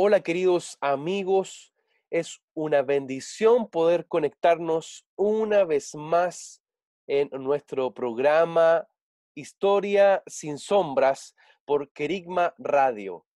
[0.00, 1.74] Hola queridos amigos,
[2.08, 6.62] es una bendición poder conectarnos una vez más
[7.08, 8.86] en nuestro programa
[9.34, 11.34] Historia sin sombras
[11.64, 13.26] por Querigma Radio.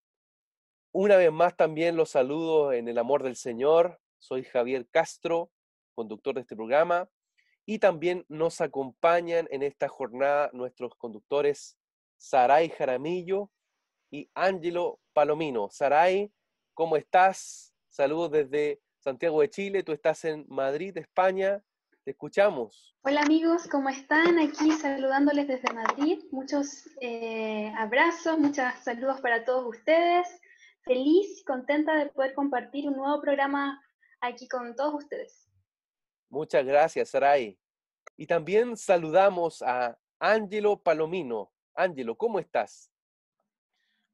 [0.93, 4.01] Una vez más también los saludo en el amor del Señor.
[4.21, 5.51] Soy Javier Castro,
[5.97, 7.11] conductor de este programa.
[7.67, 11.77] Y también nos acompañan en esta jornada nuestros conductores
[12.19, 13.51] Saray Jaramillo
[14.13, 15.69] y Ángelo Palomino.
[15.69, 16.33] Saray,
[16.75, 17.75] ¿cómo estás?
[17.89, 19.83] Saludos desde Santiago de Chile.
[19.83, 21.63] Tú estás en Madrid, España.
[22.05, 22.97] Te escuchamos.
[23.03, 24.39] Hola amigos, ¿cómo están?
[24.39, 26.25] Aquí saludándoles desde Madrid.
[26.33, 30.27] Muchos eh, abrazos, muchos saludos para todos ustedes.
[30.85, 33.81] Feliz y contenta de poder compartir un nuevo programa
[34.21, 35.49] aquí con todos ustedes.
[36.29, 37.59] Muchas gracias, Saray.
[38.17, 41.53] Y también saludamos a Ángelo Palomino.
[41.75, 42.92] Ángelo, ¿cómo estás?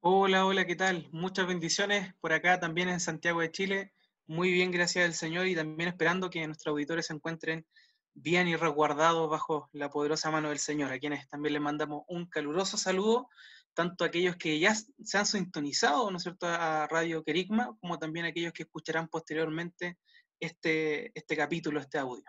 [0.00, 1.08] Hola, hola, ¿qué tal?
[1.10, 3.92] Muchas bendiciones por acá también en Santiago de Chile.
[4.28, 7.66] Muy bien, gracias al Señor y también esperando que nuestros auditores se encuentren
[8.14, 12.26] bien y resguardados bajo la poderosa mano del Señor, a quienes también les mandamos un
[12.26, 13.28] caluroso saludo,
[13.74, 17.98] tanto a aquellos que ya se han sintonizado, ¿no es cierto?, a Radio Querigma, como
[17.98, 19.98] también a aquellos que escucharán posteriormente
[20.38, 22.24] este, este capítulo, este audio.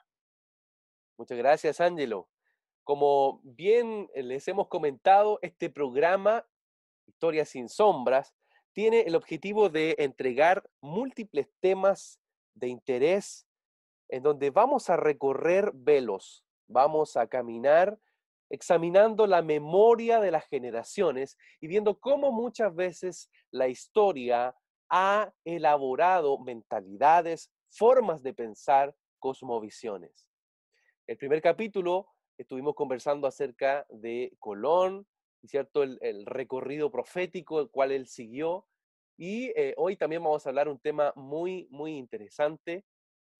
[1.19, 2.29] Muchas gracias, Ángelo.
[2.83, 6.47] Como bien les hemos comentado, este programa,
[7.09, 8.33] Historia sin Sombras,
[8.71, 12.19] tiene el objetivo de entregar múltiples temas
[12.53, 13.47] de interés
[14.09, 17.99] en donde vamos a recorrer velos, vamos a caminar
[18.49, 24.55] examinando la memoria de las generaciones y viendo cómo muchas veces la historia
[24.89, 30.27] ha elaborado mentalidades, formas de pensar, cosmovisiones.
[31.05, 35.05] El primer capítulo estuvimos conversando acerca de Colón,
[35.45, 35.83] ¿cierto?
[35.83, 38.65] El, recorrido profético el cual él siguió.
[39.17, 42.85] Y eh, hoy también vamos a hablar un tema muy, muy interesante.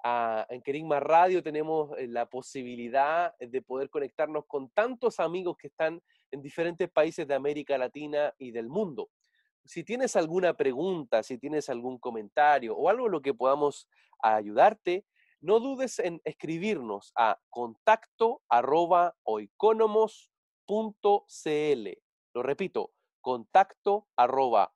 [0.04, 5.68] Ah, en Querigma Radio tenemos eh, la posibilidad de poder conectarnos con tantos amigos que
[5.68, 6.02] están
[6.32, 9.10] en diferentes países de América Latina y del mundo.
[9.66, 13.88] Si tienes alguna pregunta, si tienes algún comentario o algo en lo que podamos
[14.22, 15.06] ayudarte,
[15.42, 19.16] no dudes en escribirnos a contacto arroba
[20.70, 22.92] Lo repito,
[23.22, 24.72] contacto arroba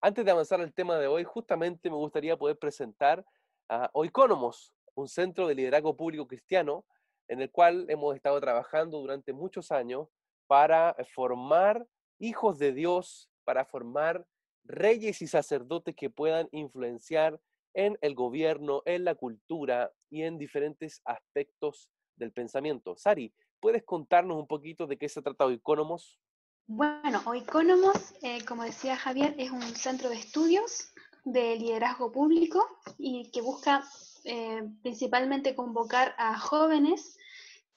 [0.00, 3.26] Antes de avanzar al tema de hoy, justamente me gustaría poder presentar
[3.68, 6.84] a Oikonomos, un centro de liderazgo público cristiano
[7.26, 10.06] en el cual hemos estado trabajando durante muchos años
[10.46, 11.84] para formar
[12.20, 14.24] hijos de Dios, para formar
[14.62, 17.40] reyes y sacerdotes que puedan influenciar
[17.74, 21.90] en el gobierno, en la cultura y en diferentes aspectos
[22.22, 22.96] del pensamiento.
[22.96, 26.18] Sari, ¿puedes contarnos un poquito de qué se trata Oikónomos?
[26.66, 30.92] Bueno, Oikónomos, eh, como decía Javier, es un centro de estudios
[31.24, 32.64] de liderazgo público
[32.98, 33.84] y que busca
[34.24, 37.18] eh, principalmente convocar a jóvenes,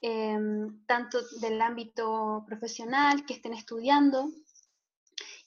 [0.01, 4.29] em, tanto del ámbito profesional, que estén estudiando,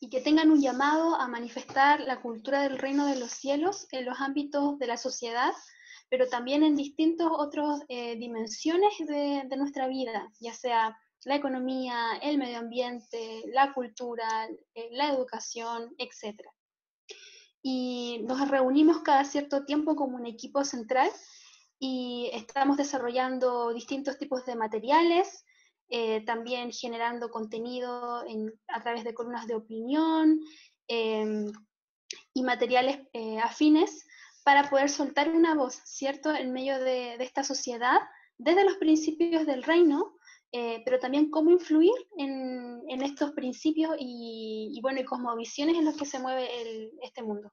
[0.00, 4.04] y que tengan un llamado a manifestar la cultura del reino de los cielos en
[4.04, 5.52] los ámbitos de la sociedad,
[6.08, 12.38] pero también en distintas otras eh, dimensiones de, nuestra vida, ya sea la economía, el
[12.38, 16.40] medio ambiente, la cultura, eh, la educación, etc.
[17.62, 21.10] Y nos reunimos cada cierto tiempo como un equipo central
[21.78, 25.44] y estamos desarrollando distintos tipos de materiales,
[25.90, 28.24] eh, también generando contenido
[28.68, 30.40] a través de columnas de opinión
[30.86, 31.50] em,
[32.34, 34.06] y materiales eh, afines
[34.48, 37.98] para poder soltar una voz, ¿cierto?, en medio de, esta sociedad,
[38.38, 40.16] desde los principios del reino,
[40.52, 46.06] eh, pero también cómo influir en, estos principios y, bueno, y cosmovisiones en los que
[46.06, 46.48] se mueve
[47.02, 47.52] este mundo.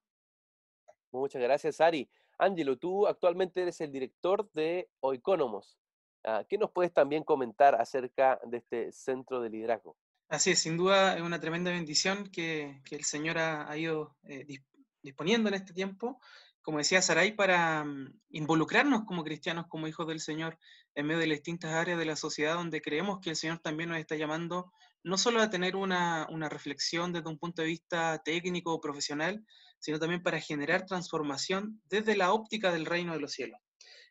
[1.11, 2.09] Muchas gracias, Ari.
[2.37, 5.77] Ángelo, tú actualmente eres el director de Oikónomos.
[6.23, 9.97] Ah, ¿Qué nos puedes también comentar acerca de este centro de liderazgo?
[10.29, 14.61] Así es, sin duda es una tremenda bendición que, el Señor ha, ido eh,
[15.01, 16.21] disponiendo en este tiempo.
[16.65, 20.57] Como decía Saray, para mm, involucrarnos como cristianos, como hijos del Señor,
[20.95, 23.89] en medio de las distintas áreas de la sociedad donde creemos que el Señor también
[23.89, 24.71] nos está llamando
[25.03, 29.45] no solo a tener una, reflexión desde un punto de vista técnico o profesional,
[29.77, 33.59] sino también para generar transformación desde la óptica del reino de los cielos.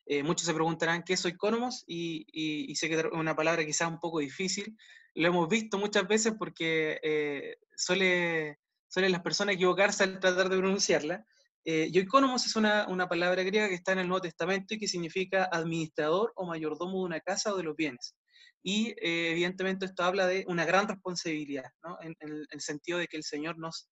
[0.06, 3.98] Eh, muchos se preguntarán qué es Oikonomos y, sé que es una palabra quizás un
[3.98, 4.78] poco difícil.
[5.14, 10.58] Lo hemos visto muchas veces porque eh, suele, suelen las personas equivocarse al tratar de
[10.58, 11.26] pronunciarla,
[11.64, 15.48] eh, es una, una, palabra griega que está en el Nuevo Testamento y que significa
[15.50, 18.14] administrador o mayordomo de una casa o de los bienes.
[18.62, 21.98] Y eh, evidentemente esto habla de una gran responsabilidad, ¿no?
[22.00, 23.88] en, el, sentido de que el Señor nos,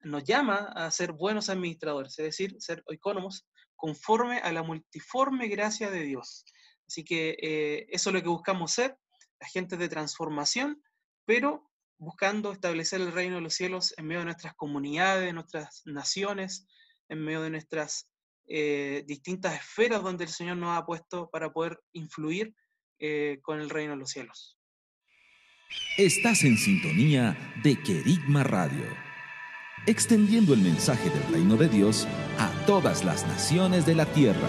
[0.00, 3.46] nos llama a ser buenos administradores, es decir, ser oikónomos
[3.76, 6.44] conforme a la multiforme gracia de Dios.
[6.88, 8.96] Así que eh, eso es lo que buscamos ser,
[9.40, 10.82] agentes de transformación,
[11.26, 15.82] pero buscando establecer el reino de los cielos en medio de nuestras comunidades, de nuestras
[15.84, 16.66] naciones,
[17.08, 18.08] en medio de nuestras
[18.48, 22.54] eh, distintas esferas donde el Señor nos ha puesto para poder influir
[22.98, 24.56] eh, con el reino de los cielos.
[25.98, 28.84] Estás en sintonía de Querigma Radio,
[29.86, 32.06] extendiendo el mensaje del reino de Dios
[32.38, 34.48] a todas las naciones de la tierra.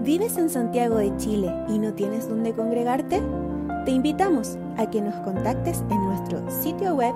[0.00, 3.20] ¿Vives en Santiago de Chile y no tienes dónde congregarte?
[3.84, 7.14] Te invitamos a que nos contactes en nuestro sitio web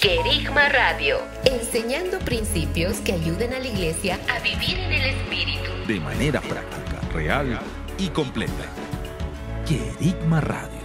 [0.00, 5.70] Querigma Radio, enseñando principios que ayuden a la iglesia a vivir en el Espíritu.
[5.86, 7.60] De manera práctica, real
[7.98, 8.64] y completa.
[9.66, 10.80] Querigma Radio.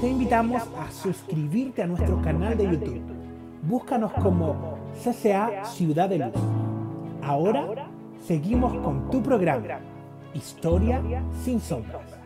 [0.00, 3.02] Te invitamos a suscribirte a nuestro canal de YouTube.
[3.62, 6.34] Búscanos como CCA Ciudad de Luz.
[7.22, 7.88] Ahora
[8.20, 9.80] seguimos con tu programa,
[10.34, 11.02] Historia
[11.42, 12.20] sin sombras.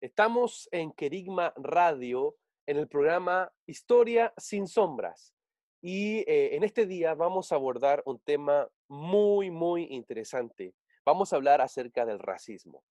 [0.00, 5.34] Estamos en Querigma Radio en el programa Historia sin sombras.
[5.80, 10.74] Y eh, en este día vamos a abordar un tema muy, muy interesante.
[11.04, 12.82] Vamos a hablar acerca del racismo.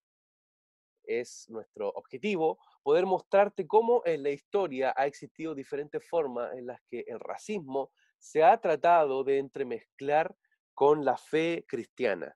[1.06, 6.82] Es nuestro objetivo poder mostrarte cómo en la historia ha existido diferentes formas en las
[6.90, 10.36] que el racismo se ha tratado de entremezclar
[10.74, 12.36] con la fe cristiana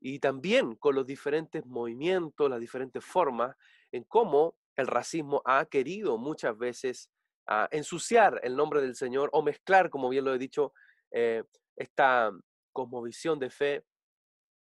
[0.00, 3.54] y también con los diferentes movimientos, las diferentes formas
[3.92, 7.10] en cómo el racismo ha querido muchas veces
[7.46, 10.72] ah, ensuciar el nombre del Señor o mezclar, como bien lo he dicho,
[11.10, 11.44] eh,
[11.76, 12.32] esta
[12.72, 13.84] cosmovisión de fe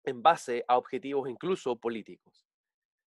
[0.04, 2.49] en base a objetivos incluso políticos.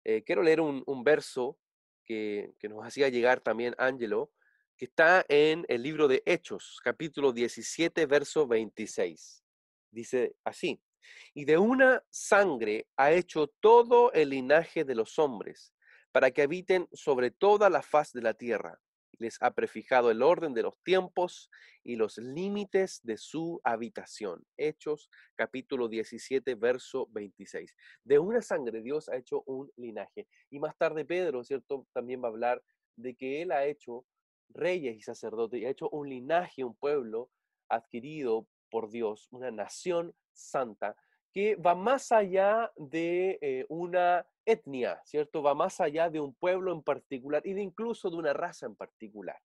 [0.05, 1.59] Eh, quiero leer un, un verso
[2.05, 4.33] que, nos hacía llegar también Ángelo,
[4.77, 9.45] que está en el libro de Hechos, capítulo 17, verso 26.
[9.91, 10.81] Dice así,
[11.35, 15.75] y de una sangre ha hecho todo el linaje de los hombres,
[16.11, 18.81] para que habiten sobre toda la faz de la tierra,
[19.23, 21.49] les ha prefijado el orden de los tiempos
[21.85, 24.45] y los límites de su habitación.
[24.57, 27.75] Hechos capítulo 17, verso 26.
[28.03, 30.27] De una sangre Dios ha hecho un linaje.
[30.51, 31.87] Y más tarde Pedro, ¿cierto?
[31.93, 32.63] También va a hablar
[32.97, 34.05] de que Él ha hecho
[34.49, 37.31] reyes y sacerdotes y ha hecho un linaje, un pueblo
[37.69, 40.97] adquirido por Dios, una nación santa
[41.33, 45.43] que va más allá de eh, una etnia, ¿cierto?
[45.43, 48.77] Va más allá de un pueblo en particular y de incluso de una raza en
[48.77, 49.39] particular.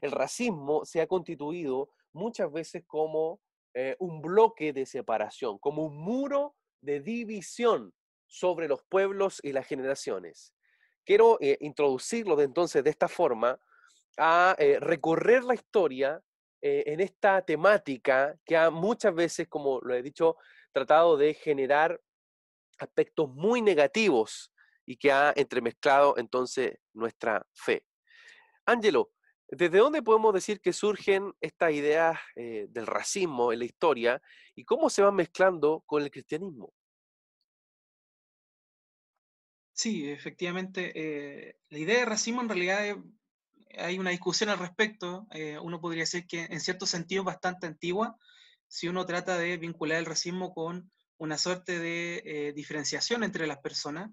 [0.00, 3.40] El racismo se ha constituido muchas veces como
[3.74, 7.92] eh, un bloque de separación, como un muro de división
[8.26, 10.54] sobre los pueblos y las generaciones.
[11.04, 13.58] Quiero eh, introducirlo entonces de esta forma
[14.16, 16.22] a eh, recorrer la historia
[16.60, 20.36] en esta temática que ha muchas veces, como lo he dicho,
[20.72, 22.00] tratado de generar
[22.78, 24.52] aspectos muy negativos
[24.86, 27.84] y que ha entremezclado entonces nuestra fe.
[28.64, 29.10] Ángelo,
[29.48, 34.22] ¿desde dónde podemos decir que surgen estas ideas eh, del racismo en la historia
[34.54, 36.72] y cómo se van mezclando con el cristianismo?
[39.72, 42.96] Sí, efectivamente, eh, la idea de racismo en realidad
[43.76, 45.26] hay una discusión al respecto.
[45.30, 48.16] Eh, uno podría decir que en cierto sentido es bastante antigua
[48.66, 53.58] si uno trata de vincular el racismo con una suerte de eh, diferenciación entre las
[53.58, 54.10] personas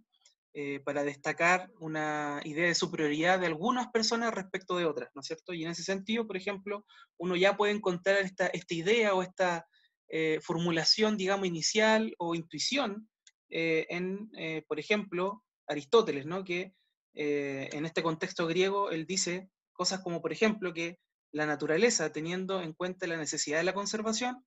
[0.54, 5.28] eh, para destacar una idea de superioridad de algunas personas respecto de otras, ¿no es
[5.28, 5.54] cierto?
[5.54, 6.86] Y en ese sentido, por ejemplo,
[7.18, 9.68] uno ya puede encontrar esta, idea o esta
[10.08, 13.10] eh, formulación, digamos, inicial o intuición
[13.48, 14.32] en,
[14.68, 16.44] por ejemplo, Aristóteles, ¿no?
[16.44, 16.74] Que
[17.14, 21.00] en este contexto griego él dice cosas como, por ejemplo, que
[21.32, 24.44] la naturaleza, teniendo en cuenta la necesidad de la conservación,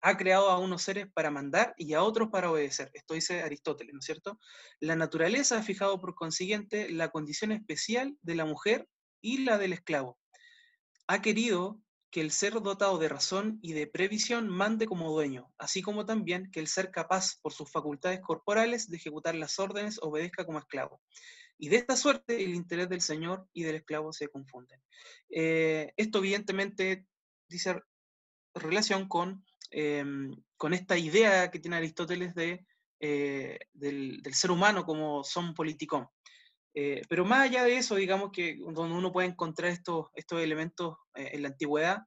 [0.00, 2.90] ha creado a unos seres para mandar y a otros para obedecer.
[2.94, 4.38] Esto dice Aristóteles, ¿no es cierto?
[4.80, 8.88] La naturaleza ha fijado por consiguiente la condición especial de la mujer
[9.20, 10.18] y la del esclavo.
[11.06, 15.82] Ha querido que el ser dotado de razón y de previsión mande como dueño, así
[15.82, 20.46] como también que el ser capaz por sus facultades corporales de ejecutar las órdenes obedezca
[20.46, 21.00] como esclavo.
[21.58, 24.80] Y de esta suerte el interés del señor y del esclavo se confunden.
[25.30, 27.06] Eh, esto evidentemente
[27.48, 27.80] dice
[28.54, 32.66] relación con, em, con esta idea que tiene Aristóteles de,
[33.00, 36.06] eh, del, ser humano como son politicón.
[36.74, 40.96] Eh, pero más allá de eso, digamos que donde uno puede encontrar estos, estos elementos
[41.14, 42.02] en la antigüedad,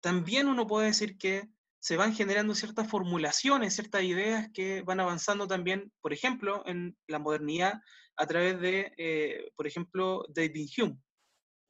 [0.00, 1.48] también uno puede decir que
[1.84, 7.18] se van generando ciertas formulaciones, ciertas ideas que van avanzando también, por ejemplo, en la
[7.18, 7.74] modernidad
[8.16, 10.98] a través de, eh, por ejemplo, David Hume,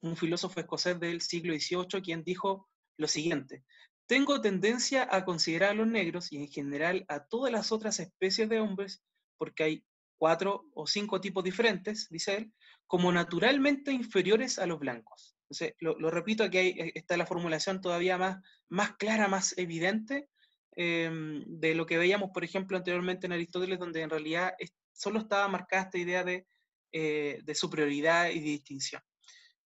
[0.01, 3.65] un filósofo escocés del siglo XVIII, quien dijo lo siguiente,
[4.07, 8.49] tengo tendencia a considerar a los negros y en general a todas las otras especies
[8.49, 9.03] de hombres,
[9.37, 9.85] porque hay
[10.17, 12.53] cuatro o cinco tipos diferentes, dice él,
[12.87, 15.35] como naturalmente inferiores a los blancos.
[15.79, 20.29] Lo, repito, aquí eh, está la formulación todavía más, clara, más evidente
[20.75, 24.53] em, de lo que veíamos, por ejemplo, anteriormente en Aristóteles, donde en realidad
[24.91, 26.47] solo estaba marcada esta idea de,
[26.91, 29.01] eh, de superioridad y distinción.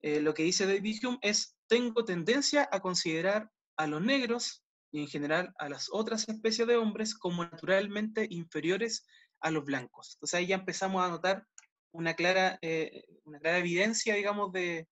[0.01, 5.01] Eh, lo que dice David Hume es, tengo tendencia a considerar a los negros y
[5.01, 9.07] en general a las otras especies de hombres como naturalmente inferiores
[9.41, 10.17] a los blancos.
[10.17, 11.47] Entonces ahí ya empezamos a notar
[11.93, 14.87] una clara, eh, una clara evidencia, digamos, de,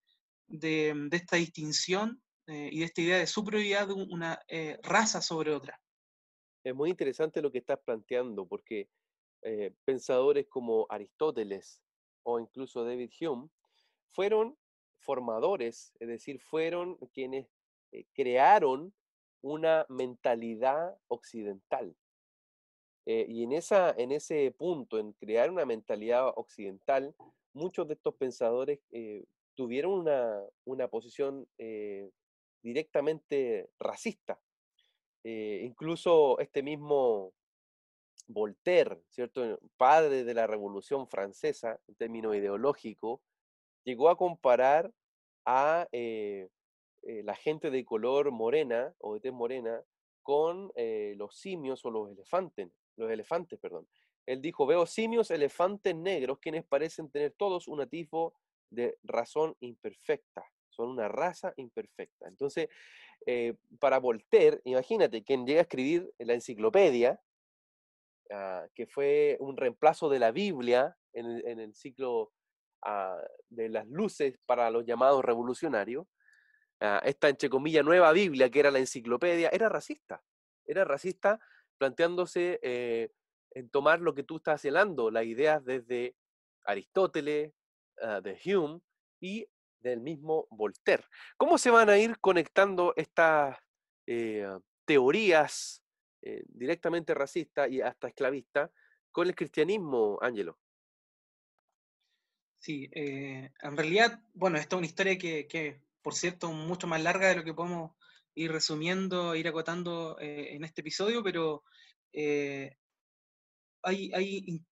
[0.46, 4.40] de, esta distinción y de esta idea de superioridad de una
[4.82, 5.80] raza sobre otra.
[6.62, 8.88] Es muy interesante lo que estás planteando, porque
[9.42, 11.80] eh, pensadores como Aristóteles
[12.24, 13.48] o incluso David Hume,
[14.10, 14.58] fueron
[14.98, 17.46] formadores, es decir, fueron quienes
[17.96, 18.92] eh, crearon
[19.42, 21.96] una mentalidad occidental.
[23.06, 27.14] Eh, y en, esa, en ese punto, en crear una mentalidad occidental,
[27.54, 28.80] muchos de estos pensadores
[29.54, 31.48] tuvieron una, una posición
[32.62, 34.38] directamente racista.
[35.24, 37.32] incluso este mismo
[38.26, 39.58] Voltaire, ¿cierto?
[39.76, 43.20] Padre de la Revolución Francesa, en términos ideológicos,
[43.84, 44.92] llegó a comparar
[45.46, 45.86] a
[47.06, 49.80] eh, eh, la gente de color morena o de tez morena
[50.22, 53.88] con eh, los simios o los elefantes, los elefantes, perdón.
[54.26, 58.34] Él dijo, veo simios, elefantes negros, quienes parecen tener todos un atisbo
[58.70, 62.26] de razón imperfecta, son una raza imperfecta.
[62.26, 62.68] Entonces,
[63.78, 67.20] para Voltaire, imagínate, quien llega a escribir la enciclopedia,
[68.30, 72.32] Ah, que fue un reemplazo de la Biblia en el, ciclo
[72.82, 76.06] ah, de las luces para los llamados revolucionarios,
[76.78, 80.22] esta, entre comillas, nueva Biblia, que era la enciclopedia, era racista.
[80.66, 81.40] Era racista
[81.78, 83.10] planteándose eh,
[83.50, 86.16] en tomar lo que tú estás haciendo, las ideas desde
[86.64, 87.52] Aristóteles,
[88.22, 88.80] de Hume
[89.20, 89.48] y
[89.80, 91.04] del mismo Voltaire.
[91.38, 93.56] ¿Cómo se van a ir conectando estas
[94.06, 94.46] eh,
[94.84, 95.82] teorías
[96.22, 98.70] eh, directamente racista y hasta esclavista
[99.10, 100.58] con el cristianismo, Ángelo.
[102.58, 107.34] Sí, en realidad, bueno, esta es una historia que, por cierto, mucho más larga de
[107.34, 107.90] lo que podemos
[108.36, 111.64] ir resumiendo, ir acotando eh, en este episodio, pero
[113.82, 114.62] hay, hay,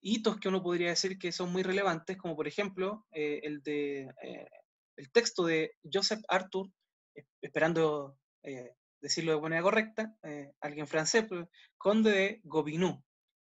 [0.00, 4.08] hitos que uno podría decir que son muy relevantes, como por ejemplo el de
[4.96, 6.70] el texto de Joseph Arthur,
[7.42, 8.16] esperando
[9.00, 13.02] decirlo de manera correcta, eh, alguien francés, pues, conde de Gobineau,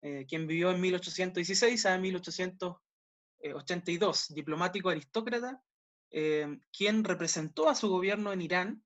[0.01, 5.61] eh, quien vivió en 1816 a 1882, diplomático aristócrata,
[6.11, 8.83] eh, quien representó a su gobierno en Irán,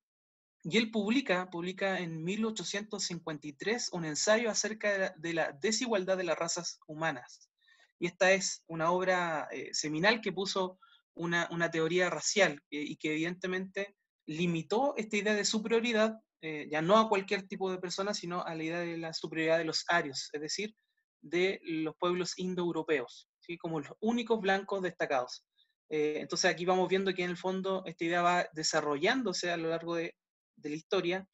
[0.63, 6.79] y él publica, publica en 1853 un ensayo acerca de la, desigualdad de las razas
[6.85, 7.49] humanas.
[7.97, 10.79] Y esta es una obra seminal que puso
[11.15, 13.95] una, una teoría racial y que evidentemente
[14.27, 18.55] limitó esta idea de superioridad eh, ya no a cualquier tipo de persona, sino a
[18.55, 20.75] la idea de la superioridad de los arios, es decir,
[21.21, 23.59] de los pueblos indoeuropeos, ¿sí?
[23.59, 25.45] como los únicos blancos destacados.
[25.91, 29.69] Eh, entonces aquí vamos viendo que en el fondo esta idea va desarrollándose a lo
[29.69, 30.15] largo de,
[30.63, 31.27] la historia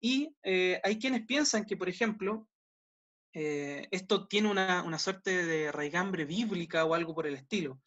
[0.00, 2.46] y eh, hay quienes piensan que, por ejemplo,
[3.32, 7.80] esto tiene una, una, suerte de raigambre bíblica o algo por el estilo.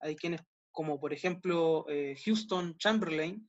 [0.00, 0.40] Hay quienes,
[0.72, 1.84] como por ejemplo
[2.24, 3.46] Houston Chamberlain,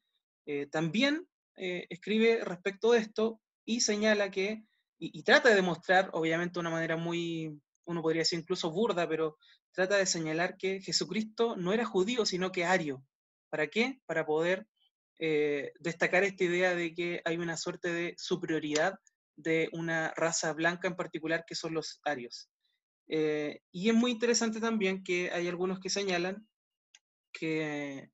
[0.70, 1.26] también
[1.58, 4.66] eh, escribe respecto de esto y señala que,
[5.00, 9.38] y, trata de demostrar, obviamente de una manera muy, uno podría decir incluso burda, pero
[9.72, 13.04] trata de señalar que Jesucristo no era judío, sino que ario.
[13.50, 14.02] ¿Para qué?
[14.06, 14.68] Para poder
[15.20, 19.00] eh, destacar esta idea de que hay una suerte de superioridad
[19.38, 22.50] de una raza blanca en particular que son los arios.
[23.08, 26.48] Eh, y es muy interesante también que hay algunos que señalan
[27.32, 28.10] que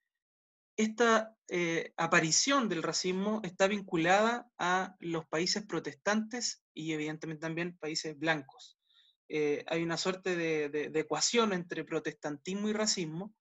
[0.78, 8.18] esta eh, aparición del racismo está vinculada a los países protestantes y evidentemente también países
[8.18, 8.78] blancos.
[9.68, 13.34] Hay una suerte de, ecuación entre protestantismo y racismo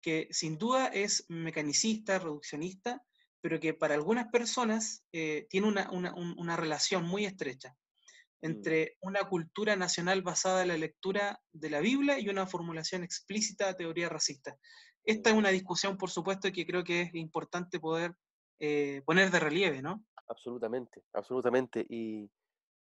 [0.00, 3.02] que sin duda es mecanicista, reduccionista,
[3.40, 8.46] pero que para algunas personas eh, tiene una, relación muy estrecha mm.
[8.46, 13.66] entre una cultura nacional basada en la lectura de la Biblia y una formulación explícita
[13.66, 14.56] de teoría racista.
[15.04, 18.14] Esta es una discusión, por supuesto, que creo que es importante poder
[18.60, 20.04] eh, poner de relieve, ¿no?
[20.26, 21.86] Absolutamente, absolutamente.
[21.88, 22.30] Y,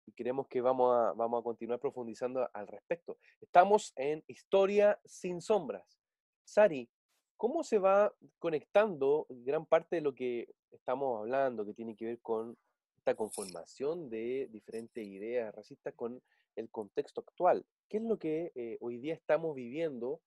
[0.07, 3.19] y queremos que vamos a, vamos a continuar profundizando al respecto.
[3.39, 5.99] Estamos en Historia sin sombras.
[6.43, 6.89] Sari,
[7.37, 12.19] ¿Cómo se va conectando gran parte de lo que estamos hablando, que tiene que ver
[12.19, 12.57] con
[12.97, 16.19] esta conformación de diferentes ideas racistas con
[16.55, 17.63] el contexto actual?
[17.87, 20.19] ¿Qué es lo que eh, hoy día estamos viviendo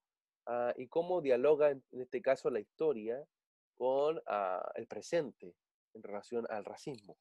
[0.46, 3.26] ah, y cómo dialoga en, este caso la historia
[3.76, 5.56] con ah, el presente
[5.94, 7.18] en relación al racismo?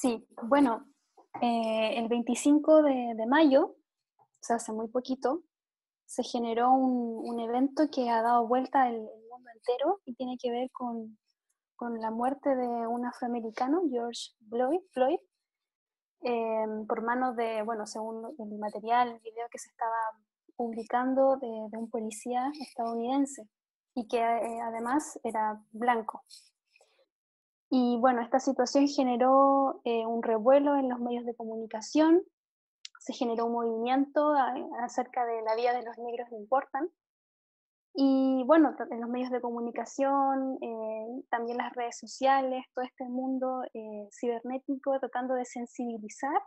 [0.00, 0.86] Sí, bueno,
[1.42, 3.76] eh, el 25 de, mayo,
[4.16, 5.42] o sea, hace muy poquito,
[6.06, 10.70] se generó un, evento que ha dado vuelta al mundo entero y tiene que ver
[10.72, 11.18] con,
[12.00, 14.30] la muerte de un afroamericano, George
[14.92, 15.20] Floyd,
[16.22, 20.00] em, por manos de, bueno, según el material, el video que se estaba
[20.56, 23.42] publicando de, un policía estadounidense
[23.94, 26.22] y que eh, además era blanco.
[27.70, 32.20] Y bueno, esta situación generó eh, un revuelo en los medios de comunicación,
[32.98, 34.34] se generó un movimiento
[34.82, 36.90] acerca de la vida de los negros no importan.
[37.94, 43.62] Y bueno, en los medios de comunicación, eh, también las redes sociales, todo este mundo
[43.72, 46.42] eh, cibernético tratando de sensibilizar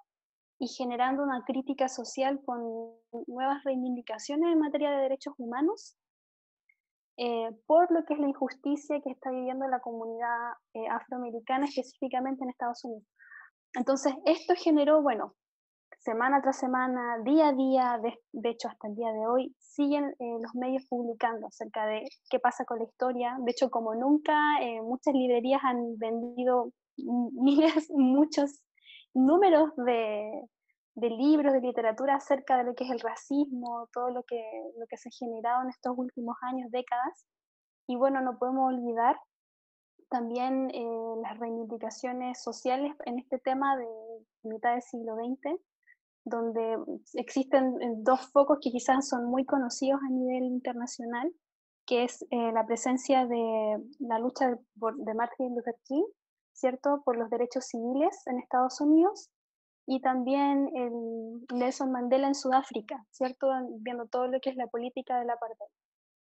[0.60, 2.62] y generando una crítica social con
[3.28, 5.98] nuevas reivindicaciones en materia de derechos humanos
[7.18, 10.54] eh, por lo que es la injusticia que está viviendo la comunidad
[10.92, 13.08] afroamericana, específicamente en Estados Unidos.
[13.76, 15.34] Entonces, esto generó, bueno,
[16.04, 20.38] semana tras semana, día a día, de, hecho hasta el día de hoy, siguen eh,
[20.42, 23.38] los medios publicando acerca de qué pasa con la historia.
[23.40, 28.62] De hecho, como nunca, eh, muchas librerías han vendido miles, muchos
[29.14, 30.30] números de,
[30.96, 34.44] de, libros, de literatura acerca de lo que es el racismo, todo lo que,
[34.78, 37.26] lo que se ha generado en estos últimos años, décadas.
[37.88, 39.18] Y bueno, no podemos olvidar
[40.10, 43.88] también eh, las reivindicaciones sociales en este tema de
[44.44, 45.60] mitad del siglo XX,
[46.24, 46.78] donde
[47.16, 51.34] existen eh, dos focos que quizás son muy conocidos a nivel internacional,
[51.88, 56.06] que es eh, la presencia de la lucha de, Martin Luther King,
[56.54, 59.32] ¿cierto?, por los derechos civiles en Estados Unidos,
[59.86, 63.48] y también el Nelson Mandela en Sudáfrica, ¿cierto?,
[63.80, 65.68] viendo todo lo que es la política de la apartheid.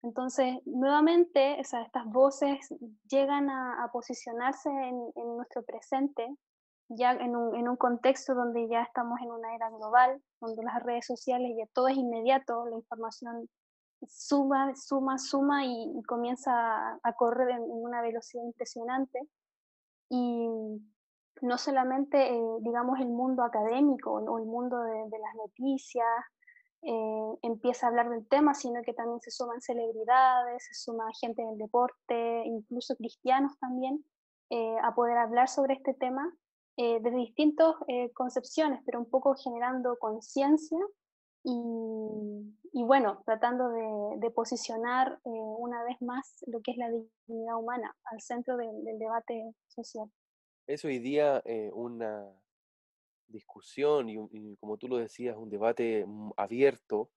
[0.02, 2.68] Entonces, nuevamente, estas voces
[3.08, 6.26] llegan a, posicionarse en, en, nuestro presente
[6.88, 10.82] ya en un, en un, contexto donde ya estamos en una era global, donde las
[10.82, 13.48] redes sociales ya todo es inmediato, la información
[14.06, 16.52] suma, suma, suma y, comienza
[17.02, 19.18] a, correr en, una velocidad impresionante.
[20.08, 20.48] Y
[21.42, 26.06] no solamente, eh, digamos, el mundo académico o el mundo de, las noticias
[26.82, 31.42] eh, empieza a hablar del tema, sino que también se suman celebridades, se suma gente
[31.42, 34.04] del deporte, incluso cristianos también,
[34.50, 36.32] eh, a poder hablar sobre este tema
[36.78, 37.74] desde distintas
[38.12, 40.78] concepciones, pero un poco generando conciencia
[42.72, 47.96] y, bueno, tratando de, posicionar eh, una vez más lo que es la dignidad humana
[48.04, 50.10] al centro del, debate social.
[50.66, 52.26] Es hoy día una
[53.28, 57.10] discusión y, como tú lo decías, un debate abierto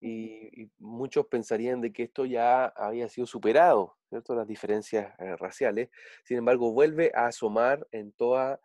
[0.00, 4.34] y, muchos pensarían de que esto ya había sido superado, ¿cierto?
[4.34, 5.88] Las diferencias raciales.
[6.24, 8.60] Sin embargo, vuelve a asomar en toda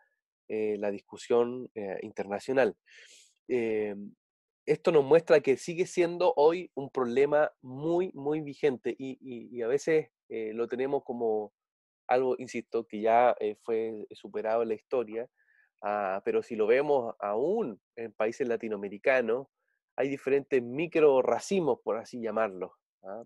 [0.52, 2.76] eh, la discusión eh, internacional.
[3.46, 3.94] Eh,
[4.66, 10.08] esto nos muestra que sigue siendo hoy un problema muy, muy vigente y, a veces
[10.28, 11.52] lo tenemos como
[12.10, 15.28] algo, insisto, que ya fue superado en la historia,
[15.82, 19.46] ah, pero si lo vemos aún en países latinoamericanos,
[19.96, 23.22] hay diferentes micro racismos, por así llamarlo, ¿ah?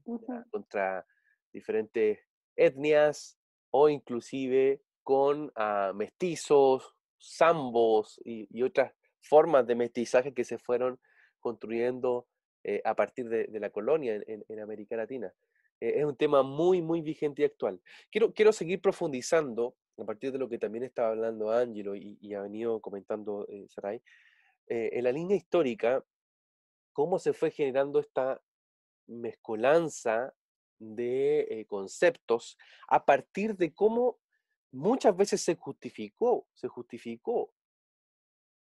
[0.50, 1.06] contra
[1.52, 2.18] diferentes
[2.56, 3.38] etnias
[3.70, 8.92] o inclusive con ah, mestizos zambos y, otras
[9.22, 11.00] formas de mestizaje que se fueron
[11.40, 12.26] construyendo
[12.62, 15.32] eh, a partir de, la colonia en, América Latina.
[15.80, 17.80] Eh, es un tema muy, muy vigente y actual.
[18.10, 22.42] Quiero, quiero seguir profundizando a partir de lo que también estaba hablando Angelo y, ha
[22.42, 23.66] venido comentando eh,
[24.68, 26.04] eh, en la línea histórica,
[26.92, 28.40] cómo se fue generando esta
[29.06, 30.34] mezcolanza
[30.78, 32.58] de conceptos
[32.88, 34.18] a partir de cómo
[34.72, 37.52] muchas veces se justificó, se justificó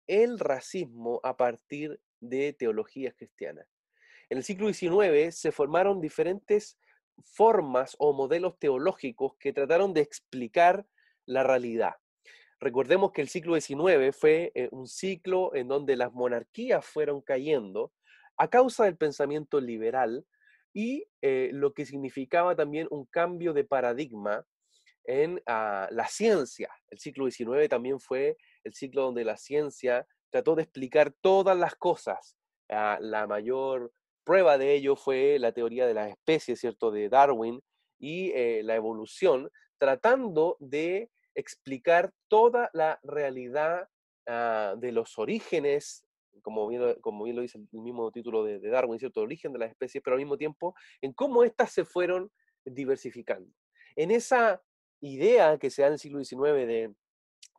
[0.08, 3.68] el racismo a partir de teologías cristianas.
[4.30, 6.78] En el siglo XIX se formaron diferentes
[7.24, 10.86] formas o modelos teológicos que trataron de explicar
[11.26, 11.94] la realidad.
[12.60, 17.94] Recordemos que el siglo XIX fue eh, un ciclo en donde las monarquías fueron cayendo
[18.38, 20.26] a causa del pensamiento liberal
[20.74, 24.46] y eh, lo que significaba también un cambio de paradigma
[25.06, 26.70] en ah, la ciencia.
[26.90, 31.76] El siglo XIX también fue el ciclo donde la ciencia trató de explicar todas las
[31.76, 32.38] cosas.
[32.70, 33.92] Ah, la mayor
[34.30, 37.64] prueba de ello fue la teoría de las especies, ¿cierto?, de Darwin
[37.98, 43.90] y eh, la evolución, tratando de explicar toda la realidad
[44.28, 46.06] ah, de los orígenes,
[46.44, 50.14] como bien, lo dice el mismo título de, Darwin, ¿cierto?, origen de las especies, pero
[50.14, 52.32] al mismo tiempo en cómo éstas se fueron
[52.64, 53.52] diversificando.
[53.96, 54.62] En esa
[55.02, 56.94] idea que se da en el siglo XIX de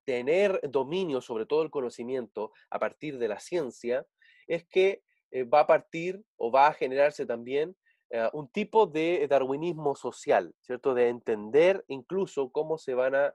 [0.05, 4.07] tener dominio sobre todo el conocimiento a partir de la ciencia,
[4.47, 7.77] es que eh, va a partir o va a generarse también
[8.11, 10.95] eh, un tipo de darwinismo social, ¿cierto?
[10.95, 13.33] De entender incluso cómo se van a,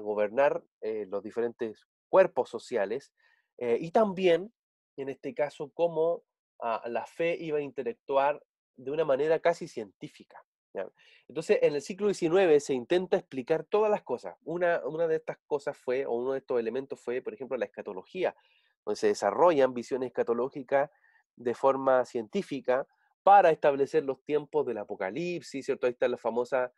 [0.00, 3.12] gobernar eh, los diferentes cuerpos sociales
[3.58, 4.52] y también,
[4.96, 6.22] en este caso, cómo
[6.60, 8.40] ah, la fe iba a interactuar
[8.76, 10.40] de una manera casi científica.
[11.28, 14.36] Entonces, en el siglo XIX se intenta explicar todas las cosas.
[14.44, 17.66] Una, una de estas cosas fue, o uno de estos elementos fue, por ejemplo, la
[17.66, 18.36] escatología,
[18.84, 20.90] donde se desarrollan visiones escatológicas
[21.36, 22.86] de forma científica
[23.22, 25.86] para establecer los tiempos del apocalipsis, ¿cierto?
[25.86, 26.70] Ahí están las famosas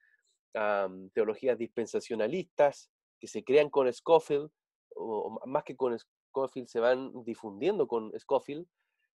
[1.12, 2.88] teologías dispensacionalistas
[3.18, 4.50] que se crean con Scofield,
[4.94, 8.66] o, más que con Scofield, se van difundiendo con Scofield,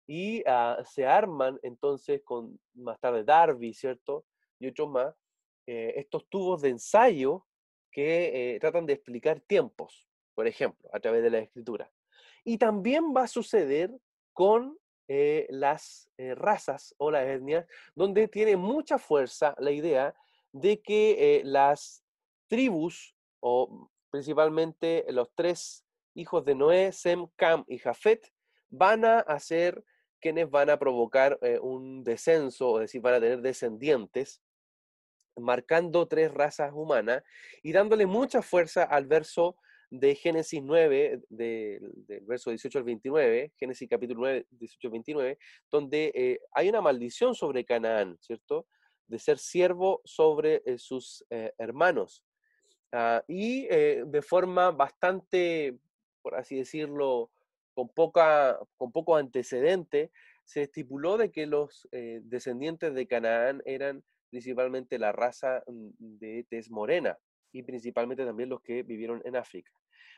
[0.07, 4.25] y ah, se arman entonces con más tarde Darby, ¿cierto?
[4.59, 5.15] Y otros más,
[5.67, 7.45] eh, estos tubos de ensayo
[7.91, 11.91] que eh, tratan de explicar tiempos, por ejemplo, a través de la escritura.
[12.45, 13.91] Y también va a suceder
[14.33, 14.77] con
[15.09, 17.65] eh, las eh, razas o las etnias,
[17.95, 20.13] donde tiene mucha fuerza la idea
[20.51, 22.03] de que eh, las
[22.47, 28.33] tribus, o principalmente los tres hijos de Noé, Sem, Cam y Jafet,
[28.69, 29.81] van a ser
[30.19, 34.41] quienes van a provocar un descenso, es decir, van a tener descendientes,
[35.37, 37.23] marcando tres razas humanas
[37.63, 39.55] y dándole mucha fuerza al verso
[39.89, 41.93] de Génesis 9, del
[42.25, 45.39] verso 18 al 29, Génesis capítulo 9, 18 al 29,
[45.71, 48.67] donde eh, hay una maldición sobre Canaán, ¿cierto?
[49.07, 52.23] De ser siervo sobre eh, sus eh, hermanos.
[52.91, 55.77] Ah, y de forma bastante,
[56.21, 57.31] por así decirlo,
[57.73, 60.11] con, poca, con poco antecedente,
[60.45, 66.71] se estipuló de que los descendientes de Canaán eran principalmente la raza mm, de tez
[66.71, 67.17] morena
[67.51, 69.71] y principalmente también los que vivieron en África.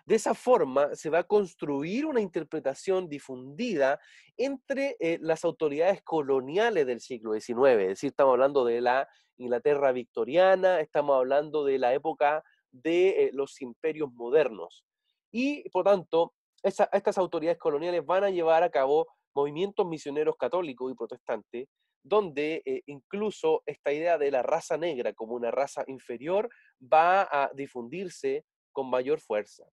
[0.06, 4.00] De esa forma se va a construir una interpretación difundida
[4.38, 9.92] entre eh, las autoridades coloniales del siglo XIX, es decir, estamos hablando de la Inglaterra
[9.92, 14.84] victoriana, estamos hablando de la época de eh, los imperios modernos.
[15.32, 20.96] Y por tanto, estas autoridades coloniales van a llevar a cabo movimientos misioneros católicos y
[20.96, 21.68] protestantes
[22.04, 26.50] donde eh, incluso esta idea de la raza negra como una raza inferior
[26.82, 29.66] va a difundirse con mayor fuerza.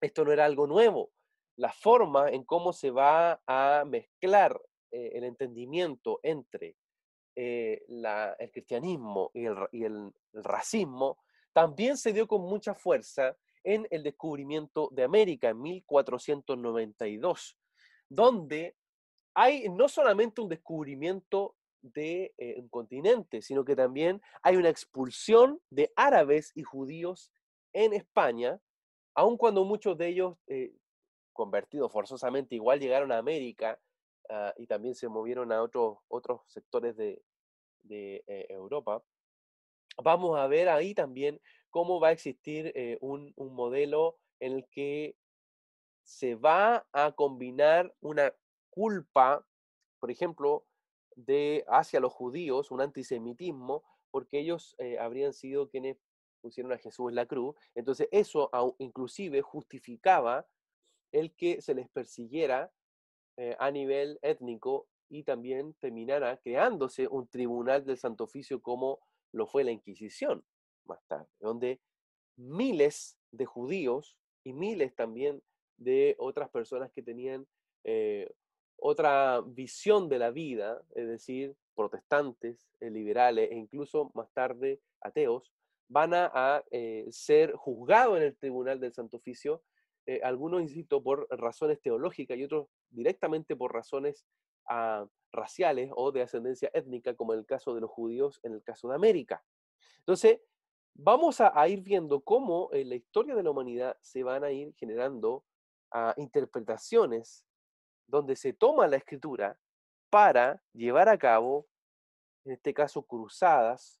[0.00, 1.12] Esto no era algo nuevo.
[1.56, 4.60] La forma en cómo se va a mezclar
[4.90, 6.76] eh, el entendimiento entre
[7.34, 11.18] eh, el cristianismo y, el, racismo
[11.52, 17.58] también se dio con mucha fuerza en el descubrimiento de América en 1492,
[18.08, 18.76] donde
[19.34, 25.60] hay no solamente un descubrimiento de eh, un continente, sino que también hay una expulsión
[25.70, 27.30] de árabes y judíos
[27.72, 28.60] en España,
[29.14, 30.74] aun cuando muchos de ellos, eh,
[31.32, 33.80] convertidos forzosamente, igual llegaron a América
[34.28, 37.22] ah, y también se movieron a otros, otros sectores de,
[37.88, 39.02] eh, Europa,
[39.96, 41.40] vamos a ver ahí también
[41.70, 45.16] cómo va a existir un, un modelo en el que
[46.04, 48.32] se va a combinar una
[48.72, 49.46] culpa,
[50.00, 50.66] por ejemplo,
[51.14, 55.98] de hacia los judíos, un antisemitismo, porque ellos eh, habrían sido quienes
[56.40, 57.54] pusieron a Jesús en la cruz.
[57.74, 60.46] Entonces eso inclusive justificaba
[61.12, 62.72] el que se les persiguiera
[63.36, 69.00] eh, a nivel étnico y también terminara creándose un tribunal del Santo Oficio como
[69.32, 70.44] lo fue la Inquisición
[70.86, 71.80] más tarde, donde
[72.36, 75.42] miles de judíos y miles también
[75.76, 77.46] de otras personas que tenían
[77.84, 78.30] eh,
[78.82, 85.52] otra visión de la vida, es decir, protestantes, eh, liberales e incluso más tarde ateos,
[85.88, 89.62] van a, eh, ser juzgados en el tribunal del Santo Oficio,
[90.24, 94.26] algunos, insisto, por razones teológicas y otros directamente por razones
[94.68, 98.62] ah, raciales o de ascendencia étnica, como en el caso de los judíos en el
[98.62, 99.42] caso de América.
[99.98, 100.40] Entonces,
[100.94, 104.74] vamos a, ir viendo cómo en la historia de la humanidad se van a ir
[104.74, 105.44] generando
[105.90, 107.44] ah, interpretaciones
[108.12, 109.58] donde se toma la escritura
[110.10, 111.66] para llevar a cabo,
[112.44, 113.98] en este caso, cruzadas